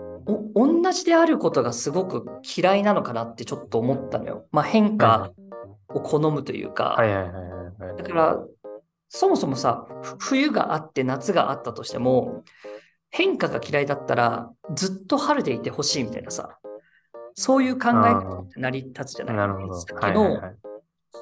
[0.54, 4.46] お同じであることがすごく嫌いなのかなってちょっと思ったのよ。
[4.52, 5.32] まあ、変化
[5.88, 6.96] を好むというか。
[7.96, 8.38] だから
[9.08, 12.44] そもそもさふ冬があって夏があったとしても
[13.10, 16.58] 変化が嫌いだったらずっと春でいてほしいみたいなさ
[17.34, 19.74] そういう考え方って成り立つじゃないなるほど。
[19.74, 20.56] さっきのはいはいはい。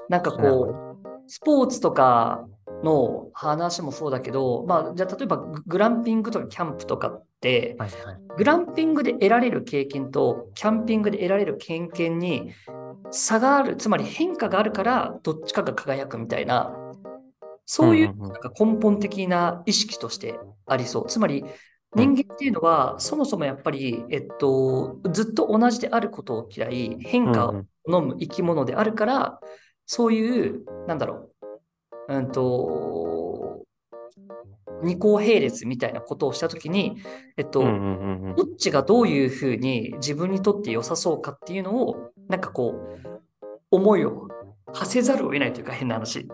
[0.09, 2.47] なんかこうスポーツとか
[2.83, 8.17] の話もそうだけど、まあ、じゃあ例えばググランピングとかキャンプとかってはいはい。
[8.37, 12.53] グランピングで得られる経験とキャンピングで得られる経験に
[13.11, 16.75] 差がある、つまり変化があるからどっちかが輝くみたいな、
[17.67, 21.07] そういううんうんうんなんか根本的な意識としてありそう。
[21.09, 21.45] つまり
[21.97, 29.41] 人間っていうのはそもそもやっぱり、えっと、ずっと同じであることを嫌い、変化を好む生き物であるから、
[29.87, 31.31] そういう、なんだろ
[32.09, 33.65] う、うんと、
[34.83, 36.99] 二項並列みたいなことをしたときに、
[37.39, 43.21] えっと、どっちがどういうふうに自分にとって良さそうかっていうのを、なんかこう、
[43.71, 44.29] 思いを
[44.75, 46.29] 馳せざるを得ないというか変な話。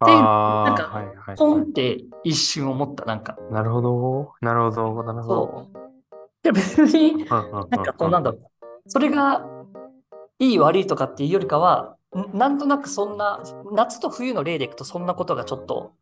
[0.00, 3.36] なんかはいはいポンはって一瞬思った、なんか。
[3.50, 3.52] い。
[3.52, 4.32] なるほど。
[4.40, 5.02] なるほど。
[5.04, 5.68] なるほど。
[5.72, 5.86] そう。
[6.42, 8.40] で別に、なんかこうなんだろう。
[8.88, 9.44] それが
[10.38, 15.92] いい悪いとかっていうよりかは、んなんとなくそんな、夏と冬の例でいくとそんなことがちょっと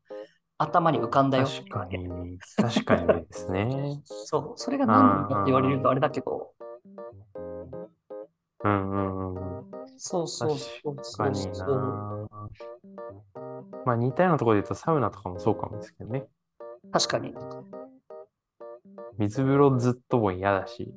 [0.58, 1.46] 頭に浮かんだよ。
[1.46, 2.38] 確かに。
[2.56, 4.00] 確かにですね。
[4.04, 4.52] そう。
[4.56, 6.50] それが何なのかって言われるとあれだけど、
[8.64, 9.83] うんうんうんうん。
[9.96, 11.46] そうそうそう確かに。
[13.84, 16.26] まあ似たようなところで言うとサウナとかもそうかもですけどね。
[16.92, 17.34] 確かに。
[19.18, 20.94] 水風呂ずっとも嫌だし、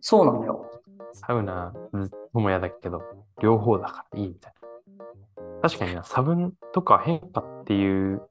[0.00, 0.70] そうなのよ。
[1.12, 3.02] サウナずっとも嫌だけど、
[3.40, 5.60] 両方だからいいみたいな。
[5.62, 8.22] 確かにな、差分とか変化っていう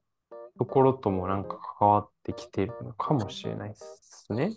[0.60, 4.52] ところともなんか関わってきてるのかもしれないですね。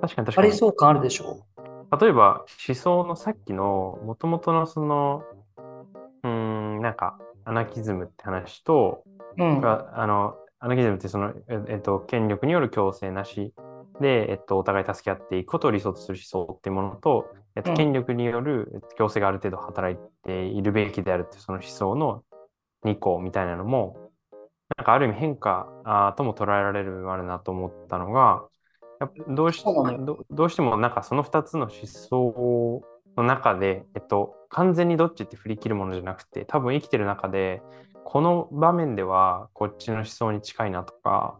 [0.00, 0.56] 確かに確かにあり。
[0.56, 1.46] そう感あるでしょ
[2.00, 5.22] 例えば思想のさっきのもともとのその
[6.22, 9.04] うーんなんかアナキズムって話と、
[9.38, 9.44] う。
[9.44, 9.60] うん。
[9.60, 13.52] があのアナキズムってその、ええっと、権力による強制なし
[14.00, 22.22] で、えっと、お互い助け合っていくことを理想とする思想っていうものと、えっと、うん権力によるえっと強制がある程度働いているべきであるっていうその思想の
[22.84, 23.96] 2項みたいなのも
[24.76, 28.44] なんかある意味変化あーとも捉えられるあるなと思ったのが
[29.00, 32.82] やどうしそうなのよどどうしてもなんかその2つの思想
[33.16, 37.62] の中で、えっと、完全にどっちって振り切るものじゃなくて多分生きてる中で
[38.04, 41.38] この場面ではこっちの思想に近いなとか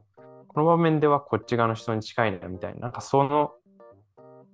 [0.48, 3.52] この場面ではこっち側の思想に近いなみたいななんかその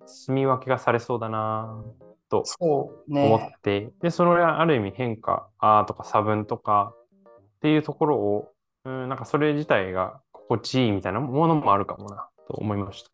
[0.06, 1.82] 住み分けがされそうだな
[2.28, 3.56] と思っね。
[3.62, 8.48] て、で、それはある意味変化あーとか差分とかっていうところを、
[8.84, 13.10] うん、なんかそれ自体が心地いいみたいなものもあるかもなと思いました。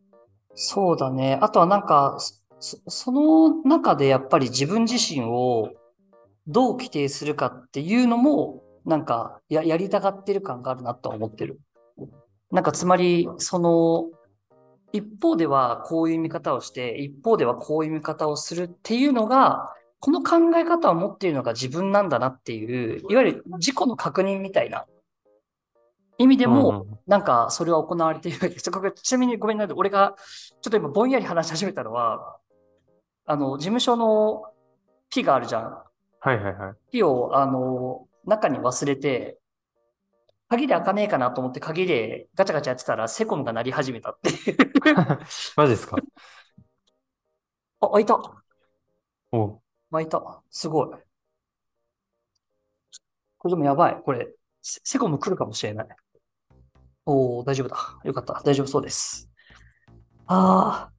[0.55, 1.37] そうだね。
[1.41, 2.17] あとはなんか、
[2.59, 5.69] そその中でやっぱり自分自身を
[6.47, 11.59] どう規定するかっていうのも、なんかややりたがってる感があるなとは思ってる。
[12.51, 14.09] なんかつまり、その、
[14.91, 24.85] 一方ではこういう見方をして、一方ではこういう見方をするっていうのが、この考え方を持っているのが自分なんだなっていう、いわゆる自己の確認みたいな
[26.19, 28.69] 意味でも、うんなんかそれは行われているわけです。
[29.01, 29.75] ちなみにごめんなさい。
[29.75, 30.15] 俺が
[30.61, 32.37] ちょっと今ぼんやり話し始めたのは、
[33.25, 34.53] あの、事務所の
[35.09, 35.63] ピがあるじゃん。
[36.19, 36.75] はいはいはい。
[36.91, 39.39] ピを、あの、中に忘れて、
[40.49, 44.31] 鍵で開かねえかなと思って鍵でガチャガチャやってたらセコムが鳴り始めたって。
[45.55, 45.97] マジですか？
[47.81, 48.19] あ、開いた。
[49.31, 49.59] お
[49.91, 50.43] 開いた。
[50.51, 50.89] すごい。
[53.37, 54.01] これでもやばい。
[54.03, 54.27] これ、
[54.61, 55.87] セセコム来るかもしれない。
[57.05, 57.77] おー、大丈夫だ。
[58.03, 58.41] よかった。
[58.45, 59.29] 大丈夫そうです。
[60.27, 60.91] ああ。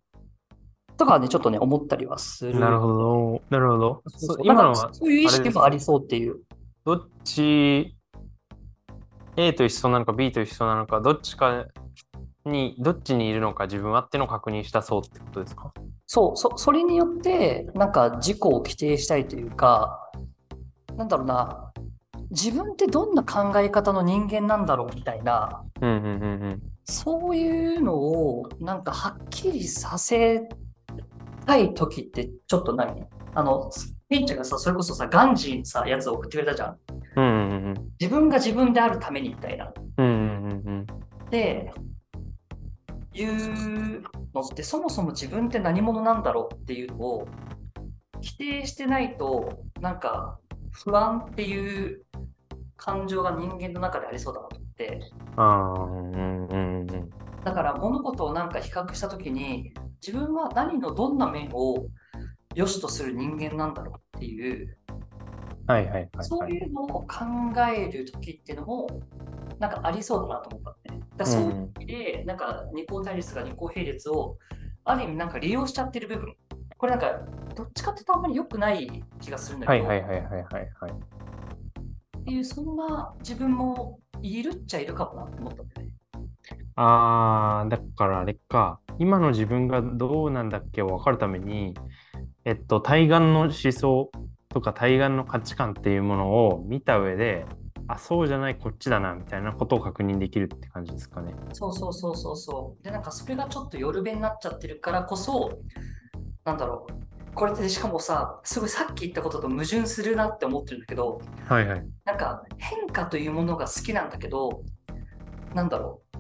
[0.97, 2.59] とかはね、ちょっとね、思ったりはする。
[2.59, 3.43] なるほど。
[3.49, 4.03] なるほど。
[4.07, 6.41] そう今のはそういう意識もありそうっていう。
[6.85, 7.97] どっち
[9.37, 11.67] A と一緒なのか B と一緒なのか、どっちか
[12.45, 15.73] に、どっちにいるのか自分はってのを確認したそうってことですか？
[16.07, 20.11] そう、そ、それによって、なんか自己を規定したいというか、
[20.97, 21.73] なんだろうな、
[22.31, 26.63] 自分ってどんな考え方の人間なんだろうみたいな、うんうんうんうん。
[26.85, 30.49] そういうのをなんかはっきりさせ
[31.47, 33.71] たい時ってちょっと何あの、
[34.09, 36.77] ピンちゃんがさ、それこそさ、ガンジーにさ、やつを送ってくれたじゃん。
[37.17, 39.73] うんうん自分が自分であるためにみたいな。
[39.99, 40.07] うん。
[40.07, 40.87] うんうんうん
[41.31, 41.73] で、
[43.13, 44.03] いう
[44.35, 47.29] のってそもそも自分って何者なんだろうっていうのを
[48.21, 50.40] 否定してないとなんか
[50.73, 52.03] 不安っていう
[52.77, 55.01] 感情が人間の中でありそうだなと思って
[55.37, 57.11] ああ、うんうんうん。
[57.45, 59.73] だから物事をなんか比較した時に
[60.05, 61.87] 自分は何のどんな面を
[62.55, 64.77] 良しとする人間なんだろうっていう
[65.67, 66.25] はいはいはい、はい。
[66.25, 67.07] そういうのを考
[67.73, 68.89] える時っていうのも
[69.61, 74.39] なんかありそうだなと思ったね、だそういう意味で、なんか二項対立が二項並列を
[74.85, 76.35] ある意味なんか利用しちゃってる部分、
[76.81, 77.21] これなんか
[77.55, 80.45] どっちかっていうとあんまり良くない気がするんだけど、はいはいはいはいはい
[80.81, 80.93] はい。
[82.21, 85.89] っていうそんな自分もいるっちゃいるかもなって思ったんでね。
[86.77, 88.81] ああ、だからあれか。
[88.99, 91.75] 今の自分がどうなんだっけを分かるために、
[92.47, 94.11] えっと、対岸の思想
[94.49, 97.45] とか対岸の価値観っていうものを見た上で、
[97.89, 101.35] あ、そうじゃない、こっちだな、みたいなことを確認できるって感じですかね。
[101.53, 102.83] そうそうそうそうそう。
[102.83, 105.59] で、なんかそれがちょっと夜べになっちゃってるからこそ、
[106.45, 107.35] なんだろう。
[107.35, 111.87] これってしかもさ、すごいさっき言ったことと矛盾するなって思ってるんだけど、はいはい。
[112.05, 114.63] なんか変化というものが好きなんだけど、
[115.55, 116.17] なんだろう。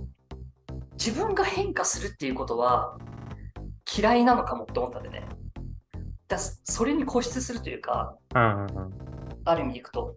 [0.93, 2.99] 自分が変化するっていうことは
[3.99, 5.27] 嫌いなのかもって思ったんでね。
[6.29, 8.91] だそれに固執するというか、うんうんうん。
[9.45, 10.17] ある意味でいくと、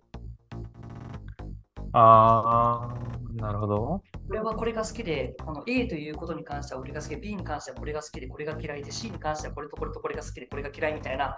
[1.93, 4.01] ああ、なるほど。
[4.29, 11.35] 俺はこれが好きで、あの A ということに関しては俺が好き、B に関してはこれが好きで、これが嫌いで、C に関してはこれとこれとこれが好きで、これが嫌いみたいな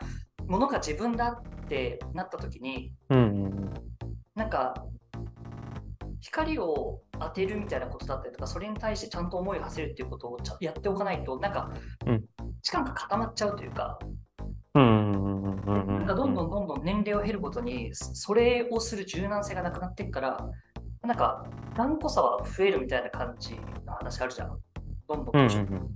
[0.47, 3.73] ものが自分だってなった時に、うんうん。
[4.35, 4.73] なんか、
[6.21, 11.71] 光を当てるみたいなことだったりとか、それに対してちゃんと思いを馳せるっていうことをちゃやっておかないと、なんか、
[12.05, 12.23] うん
[12.65, 13.99] 時間が固まっちゃうというか、
[14.73, 20.49] なんかどんどんどんどん年齢を経るごとに、それをする柔軟性がなくなっていくから、
[21.05, 24.59] なんか、頑固さは増えるみたいな感じの話あるじゃん。
[25.07, 25.95] どんどんうんうん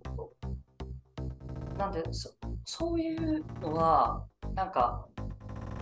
[1.78, 2.34] なんでそ、
[2.65, 5.08] そういうのは、なんか、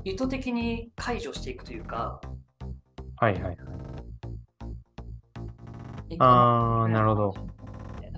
[0.03, 2.21] 意図的に解除していくというか、
[3.17, 3.57] はいはいはい。
[6.19, 7.35] ああ、なるほど。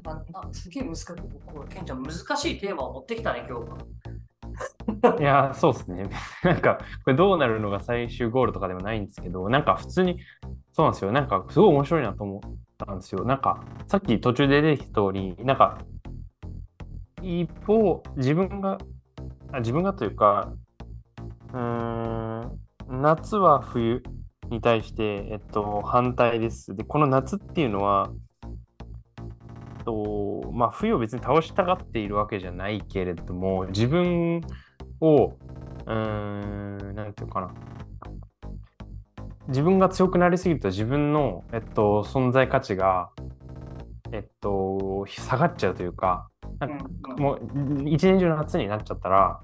[0.04, 3.78] なんかなすげえ難しい、これケンちゃん難しいテーマを持ってきたね、今日は。
[5.19, 6.10] いや、そうですね。
[6.43, 10.19] なんか、これどうなるのが最終ゴールとかでもないんですけど、なんか普通に、
[10.74, 11.12] そうなんですよ。
[11.12, 12.41] なんか、すごい面白いなと思っ
[12.78, 13.24] たんですよ。
[13.26, 15.80] なんか、さっき途中で出てきた通り、なんか、
[17.22, 18.78] 一方、自分が、
[19.52, 20.54] あ自分がというか、
[21.54, 22.60] うーん、
[23.02, 24.04] 夏は冬
[24.50, 26.76] に対して、えっと、反対です。
[26.76, 28.12] で、この夏っていうのは、
[29.91, 34.41] とまあ、冬を別に倒したがっているわけじゃないけれども、自分
[35.02, 35.93] を、うー
[36.91, 37.54] ん、なんていうかな。
[39.47, 43.10] 自分が強くなりすぎると自分の、えっと、存在価値が、
[44.12, 46.28] えっと、下がっちゃうというか、
[46.60, 46.86] なんか
[47.17, 49.39] うんもう一年中夏になっちゃったら、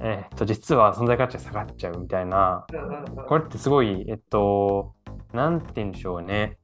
[0.00, 2.66] えっと、実は存在価値が下がっちゃうみたいな、
[3.26, 4.94] これってすごい、えっと、
[5.32, 6.58] なんて言うんでしょうね。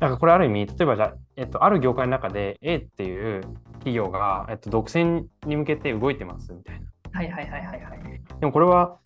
[0.00, 3.42] なんかこれある意味、例えばじゃあ、えっと、ある業界の中で A っていう
[3.74, 6.86] 企業が、えっと、独占に向けて動いてますみたいな。
[7.12, 8.40] はいはいはいはいはい。
[8.40, 8.98] でもこれは、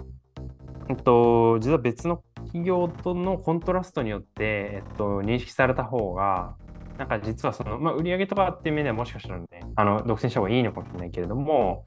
[0.89, 6.57] えっと、実は別の企業とのコントラストによって、えっと、認識された方が、
[6.99, 9.47] なんか実はその、まあ、売上とかっていう面ではもしかしたらね、
[9.77, 11.85] あの、独占した方がいいのかもしれないけれども、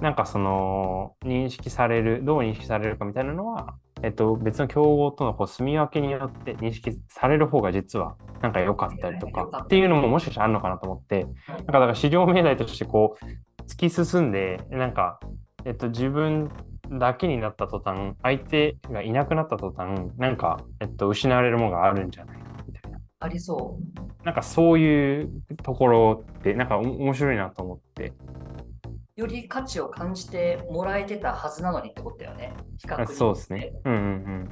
[0.00, 15.20] なんかその、認識される、どう認識されるかみたいなのは、えっと、別の競合とのこう住み分けによって認識される方が実はなんか良かったりとかっていうのももしかしたらあるのかなと思って、なんかだから市場命題としてこう突き進んで、なんか、
[15.64, 16.50] えっと、自分
[16.90, 22.98] だけになった途端、相手がいなくなった途端、なんか、えっと、失われるものがあるんじゃないかみたいな。
[23.20, 24.24] ありそう。
[24.24, 28.12] なんかそういうところって、なんかお面白いなと思って。
[29.18, 32.54] より価値を感じてもらえてたはずなのにってことだよね。
[32.78, 33.72] 比較そうですね。
[33.84, 34.48] うんうん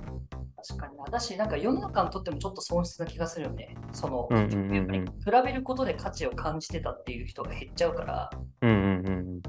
[0.56, 1.04] 確かにな。
[1.04, 3.76] だし、なんか世の中にとってもちょっと損失な気がするよね。
[3.92, 5.12] その、うんうんうんうん比
[5.44, 8.30] べることで価値を感じてたっていう人が減っちゃうから、
[8.62, 9.42] うんうんうん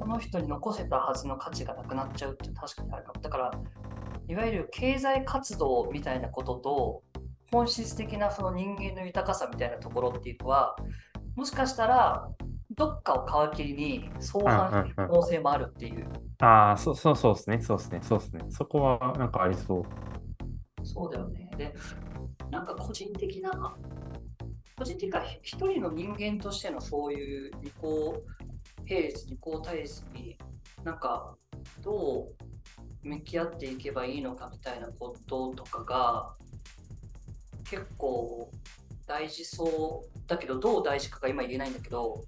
[0.00, 3.20] この人に残せたはずの価値がなくなっちゃうって確かにあるかも。
[3.20, 3.50] だから、
[4.26, 7.02] いわゆる経済活動みたいなことと、
[7.52, 10.74] 本質的なその人間の豊かさみたいなところっていうのは、
[11.36, 12.28] もしかしたら、
[12.76, 16.06] どっかを皮切りに相反する可能性もあるっていう。
[16.38, 17.60] ああ、そうそうそうですね。
[17.60, 18.00] そうですね。
[18.02, 18.44] そうですね。
[18.50, 19.84] そこはなんかありそう。
[20.84, 21.50] そうだよね。
[21.56, 21.74] で、
[22.50, 23.76] なんか個人的な、
[24.76, 28.22] 個人的な一人の人間としてのそういう二項
[28.88, 30.36] 並列、二項対立に、
[30.82, 31.36] なんか
[31.82, 32.28] ど
[33.02, 36.34] う向き合っていけばいいのかみたいなこととかが
[37.64, 38.50] 結構
[39.06, 42.24] 大事そうだけど、どう大事かが今言えないんだけど、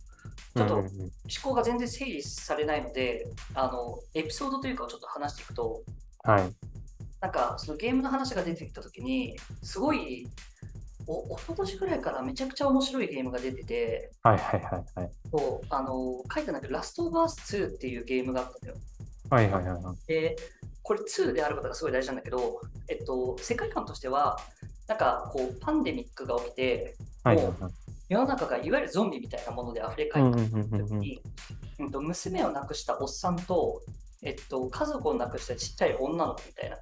[0.56, 0.84] ちょっと思
[1.42, 5.82] 考が全然整理されないので、あのエピソードというかをちょっと話していくと、
[6.22, 6.52] はい。
[7.20, 10.26] なんかそのゲームの話が出てきたときに、すごい、
[11.06, 15.10] お一昨年ぐらいからめちゃくちゃ面白いゲームが出てて、はいはいはいはい。
[15.30, 18.76] そうあの書いたんだけど、ラストオブアース2っていうゲームがあったんだよ。
[19.30, 20.06] はいはいはいはい。
[20.06, 20.36] で、
[20.82, 24.38] これ2であることがすごい大事なんだけど、えっと、世界観としては、
[24.86, 27.85] なんかこう、パンデミックが起きて、はいはいはい。
[28.08, 30.88] 世の中がいわゆるゾンビみたいなもので溢れ返ってうんうんうんうんうん。
[30.88, 31.22] 時に、
[31.78, 33.82] うんと娘を亡くしたおっさんと、
[34.22, 36.76] えっと、家族を亡くしたちっちゃい女の子みたいな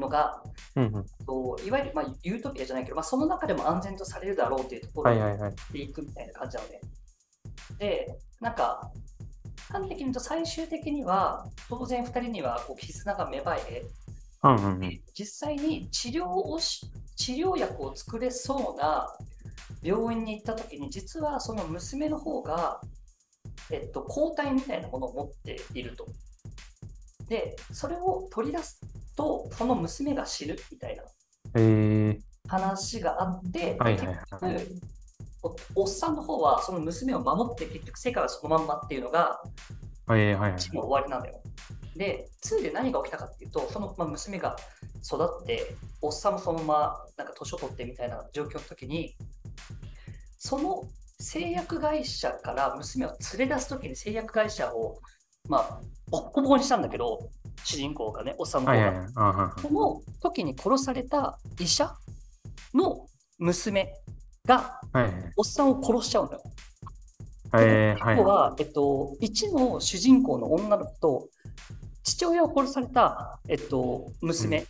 [0.00, 0.42] のが、
[0.74, 5.54] うんうんといわゆる、まあ、ユートピアじゃないけど、まあ、その中でも安全とされるだろうというところにはいはいはい。
[5.72, 6.80] でいくみたいな感じなので。
[7.78, 8.90] で、なんか、
[9.68, 13.84] 端的に言うと最終的には、当然2人にはこう絆が芽生え、
[14.44, 15.00] うんうんうん。
[15.14, 19.08] 実際に治療をし、治療薬を作れそうな
[19.86, 22.80] 病院に行ったときに、実はその娘の方が、
[23.70, 26.06] えっと、抗体みたいなものを持っていると。
[27.28, 28.80] で、それを取り出す
[29.16, 31.04] と、その娘が死ぬみたいな
[31.54, 32.18] え
[32.48, 34.54] 話があって、ー、はいはいはい。
[34.54, 34.86] 結局
[35.74, 39.40] おおっさんの方はその娘を守って結局世界はそのまんまっていうのが
[40.06, 40.52] はいはいはい。
[40.52, 41.40] 1の終わりなのよ。
[41.96, 44.56] で、2で何が起きたかっていうと、その、まあ、娘が
[45.04, 49.16] 育って、おっさんもそのままなんか年を取ってみたいな状況の時に、
[50.46, 50.84] その
[51.18, 55.00] 製薬会社から娘を連れ出す時に製薬会社を、
[55.48, 57.30] まあ、ボッコボコにしたんだけど、
[57.64, 59.52] 主人公がね、おっさんの方が。
[59.60, 61.92] その時に殺された医者
[62.72, 63.92] の娘
[64.46, 64.80] が。
[65.36, 66.42] おっさんを殺しちゃうのよ。
[67.58, 71.28] えー、はえっと、1の主人公の女の子と
[72.04, 74.64] 父親を殺された、えっと、娘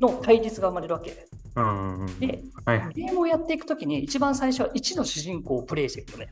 [0.00, 1.26] の対立が生まれるわけ。
[1.56, 2.20] うんうん。
[2.20, 6.30] で、はいはいゲームをやっていくときに一番最初は1の主人公をプレイしていくのね。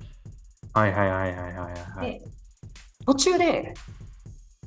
[0.72, 1.54] はいはいはいはいはい
[1.98, 2.10] はい。
[2.12, 2.22] で、
[3.06, 3.74] 途中で、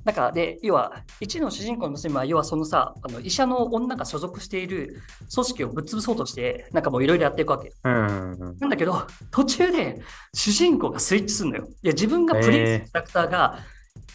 [0.07, 5.01] なんかで、要は、1の主人公の娘は、要はそのさ、あの医者の女が所属している
[5.33, 7.73] 組織をぶっ潰そうとして、なんかもういろいろやっていくわけ。
[7.83, 8.57] うんうんうん。
[8.57, 10.01] なんだけど、途中で
[10.33, 11.67] 主人公がスイッチするのよ。
[11.83, 13.59] いや、自分がプレイするキャラクターが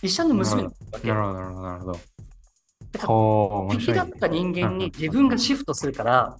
[0.00, 1.08] 医者の娘なわけ。
[1.08, 2.00] なるほどなるほどなるほど。
[2.92, 3.92] だから敵。
[3.92, 6.36] だった人間に自分がシフトするから、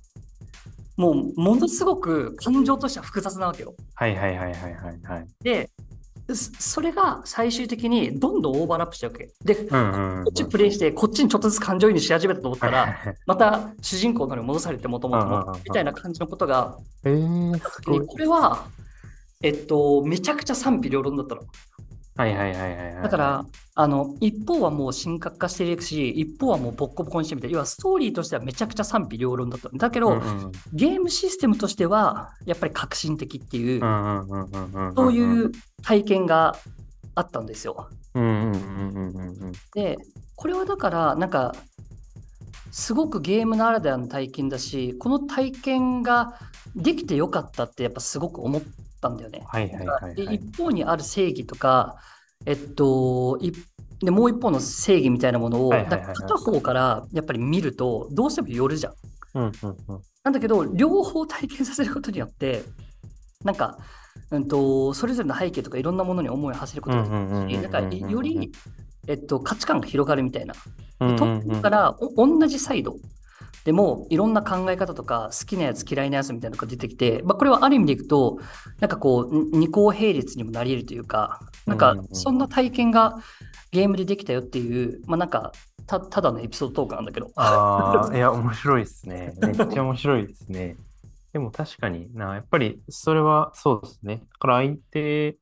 [0.96, 3.74] もうものすごく感情としては複雑なわけよ。
[3.94, 5.26] はいはいはいはいはいはい。
[5.42, 5.70] で、
[6.28, 9.30] そそれが最終的にどんどんオーバーラップしちゃうわけ。
[9.42, 10.28] で、こうんうんうん。
[10.28, 12.96] っちプレイして、こっちにちょっとずつ感情移入し始めたと思ったら、
[13.26, 18.06] また主人公のに戻されてもともとみたいな感じのことが、えー。
[18.06, 18.66] これは、
[19.42, 21.42] えっと、めちゃくちゃ賛否両論だったの。
[22.14, 23.02] はいはいはいはいはい。
[23.02, 27.54] だから、あの、一方はもう神格化していくし、一方はもうボッコボコにしてみたいな。
[27.54, 29.78] 要はストーリーとしてはめちゃくちゃ賛否両論だったの。
[29.78, 33.80] だけど、うんうんゲームシステムとしては、やっぱり革新的っていう。
[34.94, 35.50] そういう
[35.82, 36.56] 体験が
[37.14, 37.88] あったんですよ。
[39.74, 39.96] で、
[40.36, 41.54] これはだから、なんか、
[42.70, 46.38] すごくゲームならではの体験だし、この体験が
[46.74, 48.58] できてよかったって、やっぱすごく思
[49.08, 49.42] ったんだよね。
[49.46, 50.14] はいはいはいはい。
[50.14, 51.96] で一方にある正義とか、
[52.46, 53.52] えっと、い
[53.98, 58.94] でもう一方の正義みたいなものを、片方からやっぱり見ると、どうしても寄るじゃん。
[59.34, 60.00] うんうんうん。
[60.24, 62.62] なんだけど、両方体験させることによって、
[63.44, 63.78] なんか、
[64.30, 68.50] うんと、それぞれの背景とかいろんなものに思いを馳せることができるし、なんかより、
[69.06, 70.54] えっと、価値観が広がるみたいな。
[71.00, 72.96] うんトップからお同じサイド
[73.64, 78.38] でもいろんな考え方とか好きなやつ嫌いなやつみたいなのが出てきて、まあ、これはある意味でいくと
[78.80, 83.18] なんかこう二項並列にもなり得るというかなんかそんな体験が
[83.70, 85.52] ゲームでできたよっていうまあなんか
[85.86, 89.34] たただのエピソードトークなんだけどああ、いや、面白いですね。
[89.38, 90.76] めっちゃ面白いですね。
[91.32, 94.16] でも確かにな、やっぱりそれはそうですね。
[94.16, 95.36] だから相手、う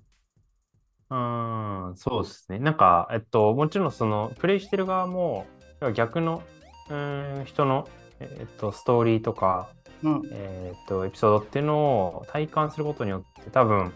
[1.10, 2.58] ーん、そうですね。
[2.58, 5.46] なんか、えっと、もちろんその、プレイしてる側も、
[5.94, 6.42] 逆の、
[6.88, 7.88] うーん、人の
[8.20, 9.70] えっと、ストーリーとか、
[10.02, 10.22] うん。
[10.32, 13.92] えっと、エピソードっていうのを体感することによって多分、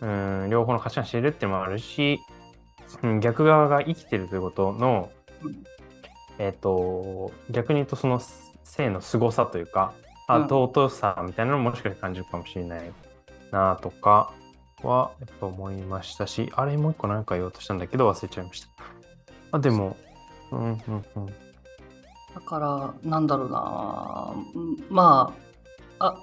[0.00, 0.06] う
[0.46, 2.20] ん、両方の価値観知れるっていうのもあるし、
[3.02, 5.10] うん、逆側が生きてるということの
[5.42, 5.64] うん、
[6.38, 8.20] えっと、逆に言うとその
[8.64, 9.94] 性の凄さというか、
[10.28, 12.92] あうん尊さみたいなのももしかして感じるかもしれない
[13.50, 14.32] なとか
[14.82, 18.68] はやっぱ思いましたし、あれもう一個何か言おうとしたんだけど忘れちゃいました。
[19.52, 19.96] あ、でも、
[20.52, 20.78] うんうん
[21.16, 21.26] うん。
[22.34, 24.34] だから、なんだろうな、
[24.90, 25.34] ま
[25.98, 26.16] あ、あ、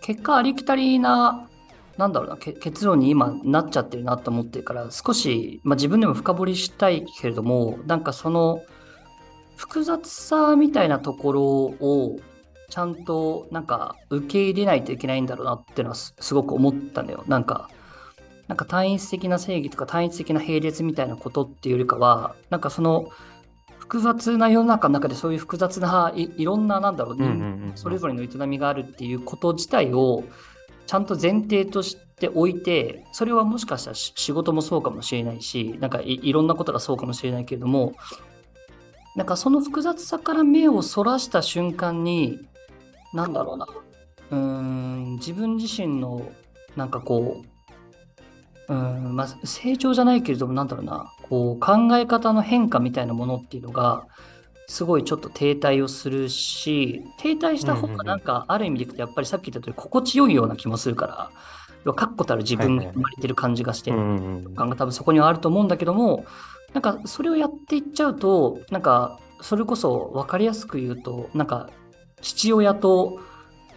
[0.00, 1.48] 結果ありきたりな、
[1.96, 8.62] なんだろうな、結論に今なっちゃってるなと思ってるから、少し、まあ、自分でも深掘りしたいけれども、なんかその、
[9.56, 12.18] 複雑さみたいなところを、
[12.68, 17.22] ちゃんとなんか受け入れないといけないんだろうなっていうのはすごく思ったんだよ。
[17.28, 17.68] なんか、
[18.48, 23.08] なんか単一的な正義とか単一的な並列みたいなことっていうよりかは、なんかその
[23.92, 27.72] 複雑な世の中の中でそういう複雑ないいろんななんだろう、うんうんうん。
[27.74, 30.24] それぞれの営みがあるっていうこと自体を
[30.86, 37.92] ちゃんと前提としておいて、それはもしかしたらし仕事もそうかもしれないし、なんかいいろんなことがそうかもしれないけれども、
[39.14, 42.40] なんかその複雑さから目をそらした瞬間に、
[43.12, 43.66] なんだろうな、
[44.30, 46.32] うーん、自分自身の
[46.76, 47.42] なんかこ
[48.68, 54.04] う、うーん、まあ、成長じゃないけれども、なんだろうな、こう考え方の変化みたいなものっていうのが、
[54.66, 61.30] すごいちょっと停滞をするし、停滞した方がなんかある意味でいくと、やっぱりさっき言った通り心地よいような気もするから、
[61.86, 66.26] 要は確固たる自分が生まれてる感じがして、感が多分そこにはあると思うんだけども、
[66.74, 71.70] なんかそれをやっていっちゃうと、なんかそれこそ分かりやすく言うと、なんか
[72.20, 73.20] 父親と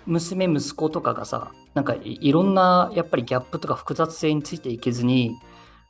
[0.05, 5.37] 娘、息子とかがさ、なんかいいろんなやっぱりギャップとか複雑性についていけずに、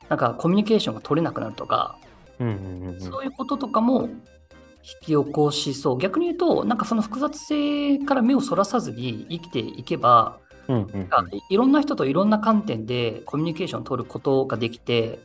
[0.10, 1.98] なんかコミュニケーションが取れなくなるとか、
[2.40, 5.98] うんうんうんうんそういうこととかも引き起こしそう。
[5.98, 10.38] 逆に言うと、なんかその複雑性から目をそらさずに生きていけば、
[10.68, 11.10] うんうんうん
[11.50, 15.20] いろんな人といろんな観点でコミュニケーションを取ることができて、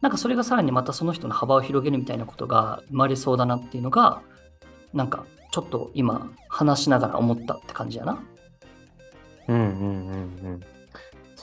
[0.00, 4.22] なんかそれがさらにまたその人の幅を広げるみたいなことが生まれそうだなっていうのが、
[4.94, 8.22] なんかちょっと今話しながら思ったって感じやな。
[9.48, 10.60] うんうんうんうん。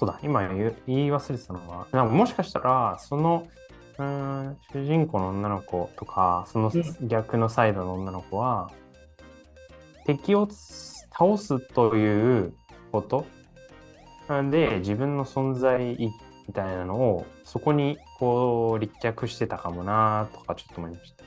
[0.03, 3.47] そうだ、今言い忘れてたのは、なんかもしかしたら、その、
[3.97, 8.69] うーん、主人公の女の子とか、そのうん逆のサイドの女の子は、
[10.05, 12.53] 敵を倒すという
[12.91, 13.25] こと？
[14.51, 15.95] で、自分の存在
[16.47, 21.23] みたいなのを、そこにこう立脚してたかもなとかちょっと思いました。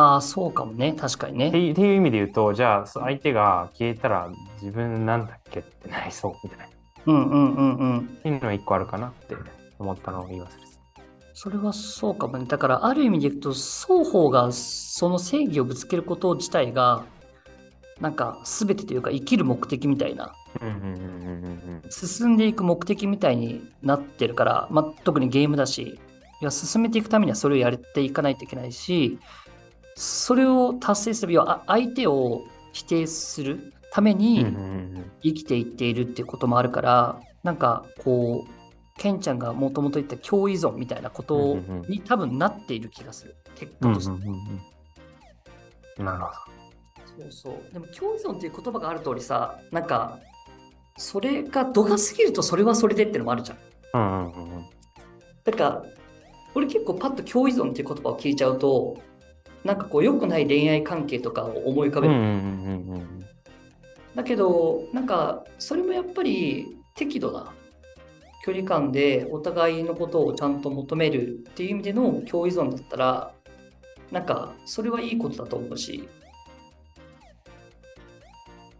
[0.00, 0.92] ああ、そうかもね。
[0.92, 1.48] 確かにね。
[1.48, 4.30] っていうっていう意味で言うと、じゃあ相手が消えたら
[4.62, 6.66] 自分なんだっけってなりそうみたいな。
[7.06, 7.98] うんうんうんうん。
[7.98, 9.36] っていうのは一個あるかなって
[9.78, 10.70] 思ったのを言い忘れて
[11.32, 12.44] それはそうかもね。
[12.46, 17.04] だからある意味でいくと、双方がその正義をぶつけること自体が、
[18.00, 20.66] なんか全てというか生きる目的みたいなた。
[20.66, 25.98] うんうんうんうんうん進んでいく目的みたいになってるから、まあ、特にゲームだし、
[26.40, 29.18] いや進めていくためにはそれをやっていかないといけないし、
[29.96, 32.42] それを達成する、要はあ相手を
[32.72, 34.18] 否定するためうん。
[34.18, 34.46] に
[35.22, 38.50] 生きていっているっていうこともあるから、なんかこう、
[38.98, 41.56] ケンちゃんがもともと言った共依存みたいなこと
[41.88, 43.36] に多分なっている気がする。
[43.54, 44.12] 結果として。
[44.12, 44.60] うん
[46.04, 46.32] なるほ
[47.18, 47.72] そうそう。
[47.72, 50.18] でも共依存っていう言葉がある通りさ、なんか、
[50.96, 53.58] それが度が過ぎるとそれはそれでってのもあるじゃん。
[53.58, 53.98] ど。
[53.98, 54.64] うんうんうんうん
[55.42, 55.82] なんか、
[56.54, 58.98] 俺結構パッと共依存っていう言葉を聞いちゃうと、
[59.64, 62.14] なんかこう良くない恋愛関係とかを思い浮かべる。
[62.14, 63.19] うんうんうんうん
[64.14, 67.52] だけど、なんか、それもやっぱり適度な
[68.44, 73.34] 距離感でお互いのことをちゃんと求めるっていう意味での共依存だったら、
[74.10, 76.08] なんか、それはいいことだと思うし、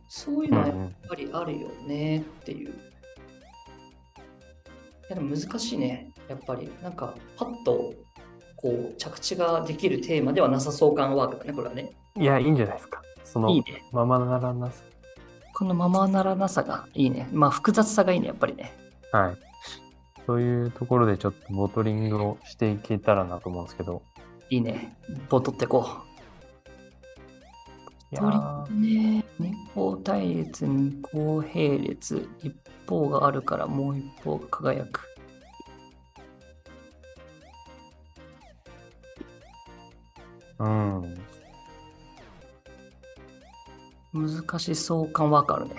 [0.08, 0.76] そういうのはやっ
[1.08, 2.70] ぱりあるよねっていう。
[2.70, 2.72] い
[5.08, 6.70] やでも難しいね、やっぱり。
[6.82, 7.94] なんか、パッと
[8.56, 11.92] こう着地ができるテーマではなさそう感ワークだね、これはね。
[12.16, 13.00] いや、いいんじゃないですか。
[13.24, 13.82] そのいいね。
[13.92, 14.89] ままならなさ。
[15.60, 17.28] このままならなさがいいね。
[17.32, 18.72] まあ複雑さがいいね、やっぱりね。
[19.12, 19.36] はい。
[20.24, 24.00] そういうところでちょっとボトリングをしていけたらなと思うんですけど。
[24.48, 24.96] いいね。
[25.28, 25.86] ボトってこ
[28.10, 28.14] う。
[28.14, 29.24] いやボトーリングね。
[29.38, 32.26] 二項対立、二項並列。
[32.42, 32.54] 一
[32.88, 35.02] 方があるからもう一方が輝く。
[40.58, 41.18] うん。
[44.12, 45.74] 難しそう感わかるね。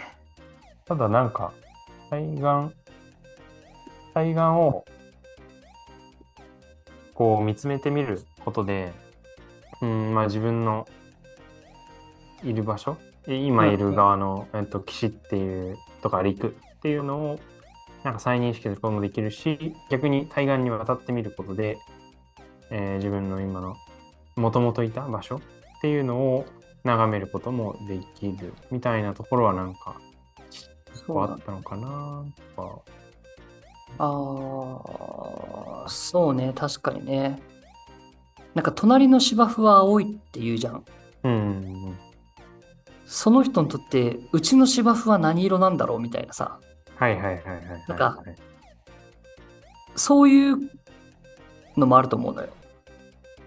[0.85, 1.53] ただなんか、
[2.09, 2.75] 対岸、
[4.13, 4.85] 対岸を
[7.13, 8.93] こう見つめてみることで、
[9.81, 10.87] うん、まあ自分の
[12.43, 17.39] いる場所今いる側の、えっと、岸っていうとか陸っていうのを
[18.03, 21.77] なんか再認識することもできるし逆に対岸に渡ってみることで、
[22.71, 23.75] えー自分の今の
[24.35, 25.39] もともといた場所っ
[25.81, 26.45] ていうのを
[26.83, 29.99] 眺めることもできるみたいなところはなんか
[30.93, 32.25] そうだあったのかな
[32.55, 32.81] とか。
[33.97, 37.41] ああ、そうね、確かにね。
[38.55, 40.85] なんか隣の芝生は青いって言うじゃん。
[41.23, 41.97] うんうんうん。
[43.05, 46.59] その人にとって、うちの芝生は何色なんだろうみたいなさ、
[46.95, 47.85] はいはいはいはいはい。
[47.87, 48.23] なんか
[49.95, 50.57] そういう
[51.75, 52.49] のもあると思うのよ。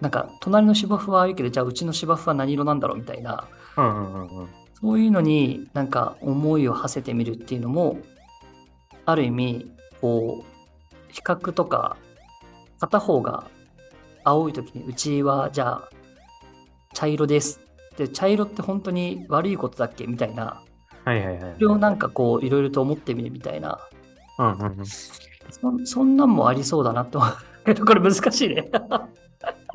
[0.01, 4.49] なんか、隣の芝生は青いけど、じゃあうちの芝生は何色なんだろうみたいな、うんうんうんうん。
[4.73, 7.97] そういうのになんか思いを馳せてみるっていうのも、
[9.05, 9.71] ある意味、
[10.01, 11.97] こう、比較とか、
[12.79, 13.45] 片方が
[14.23, 15.89] 青い時に、うちはじゃあ
[16.93, 17.59] 茶色です。
[17.97, 20.61] で、茶色って本当に悪いことだっけみたいな、
[21.03, 21.53] はいはいはい。
[21.55, 23.79] それをなんかこう、いろいろと思ってみるみたいな、
[24.39, 24.83] うんうんうん。
[24.83, 27.29] いそそんなんもありそうだなって思う
[27.65, 28.69] けど、 これ難しいね。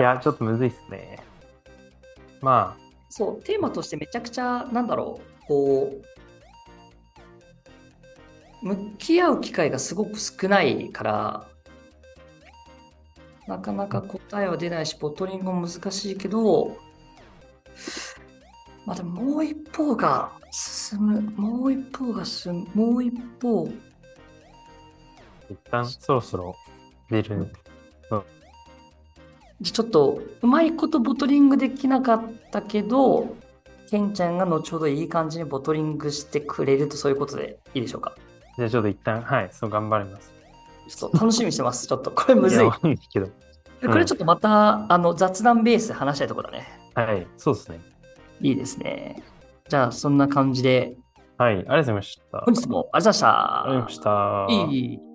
[0.02, 1.18] や、ちょっとむずいっすね。
[2.40, 2.76] ま
[3.08, 5.92] そう、テーマとしてめちゃくちゃ、なんだろう、こ
[8.62, 11.48] う、向き合う機会がすごく少ないから、
[13.46, 16.76] なかなか答えは出ないし、ボトリングも難しいけど、
[18.86, 23.70] まあでももう一方が進む、もう一方が進む、もう一方、あ、
[25.50, 26.54] 一旦そろそろ
[27.08, 27.52] 出る。
[29.62, 33.36] ちょっとうまいことボトリングできなかったけど、
[33.90, 38.14] ケンちゃんが後ほどいい感じにボトリングしてくれるとそういうことでいいでしょうか？
[38.56, 40.32] じゃあちょっと一旦、はい、そう頑張ります。
[40.88, 41.86] ちょっと楽しみにしてます。
[41.86, 42.64] ちょっとこれむずい。
[42.64, 43.26] やいけど。
[43.26, 46.68] これちょっとまた、あの雑談ベースで話したいところだね。
[46.94, 47.80] はい、そうですね。
[48.40, 49.22] いいですね。
[49.68, 50.96] じゃあそんな感じで、
[51.38, 52.38] はい、ありがとうございました。
[52.40, 53.62] 本日もありがとうございました。
[53.62, 54.72] ありがとうございました。
[54.72, 55.09] いい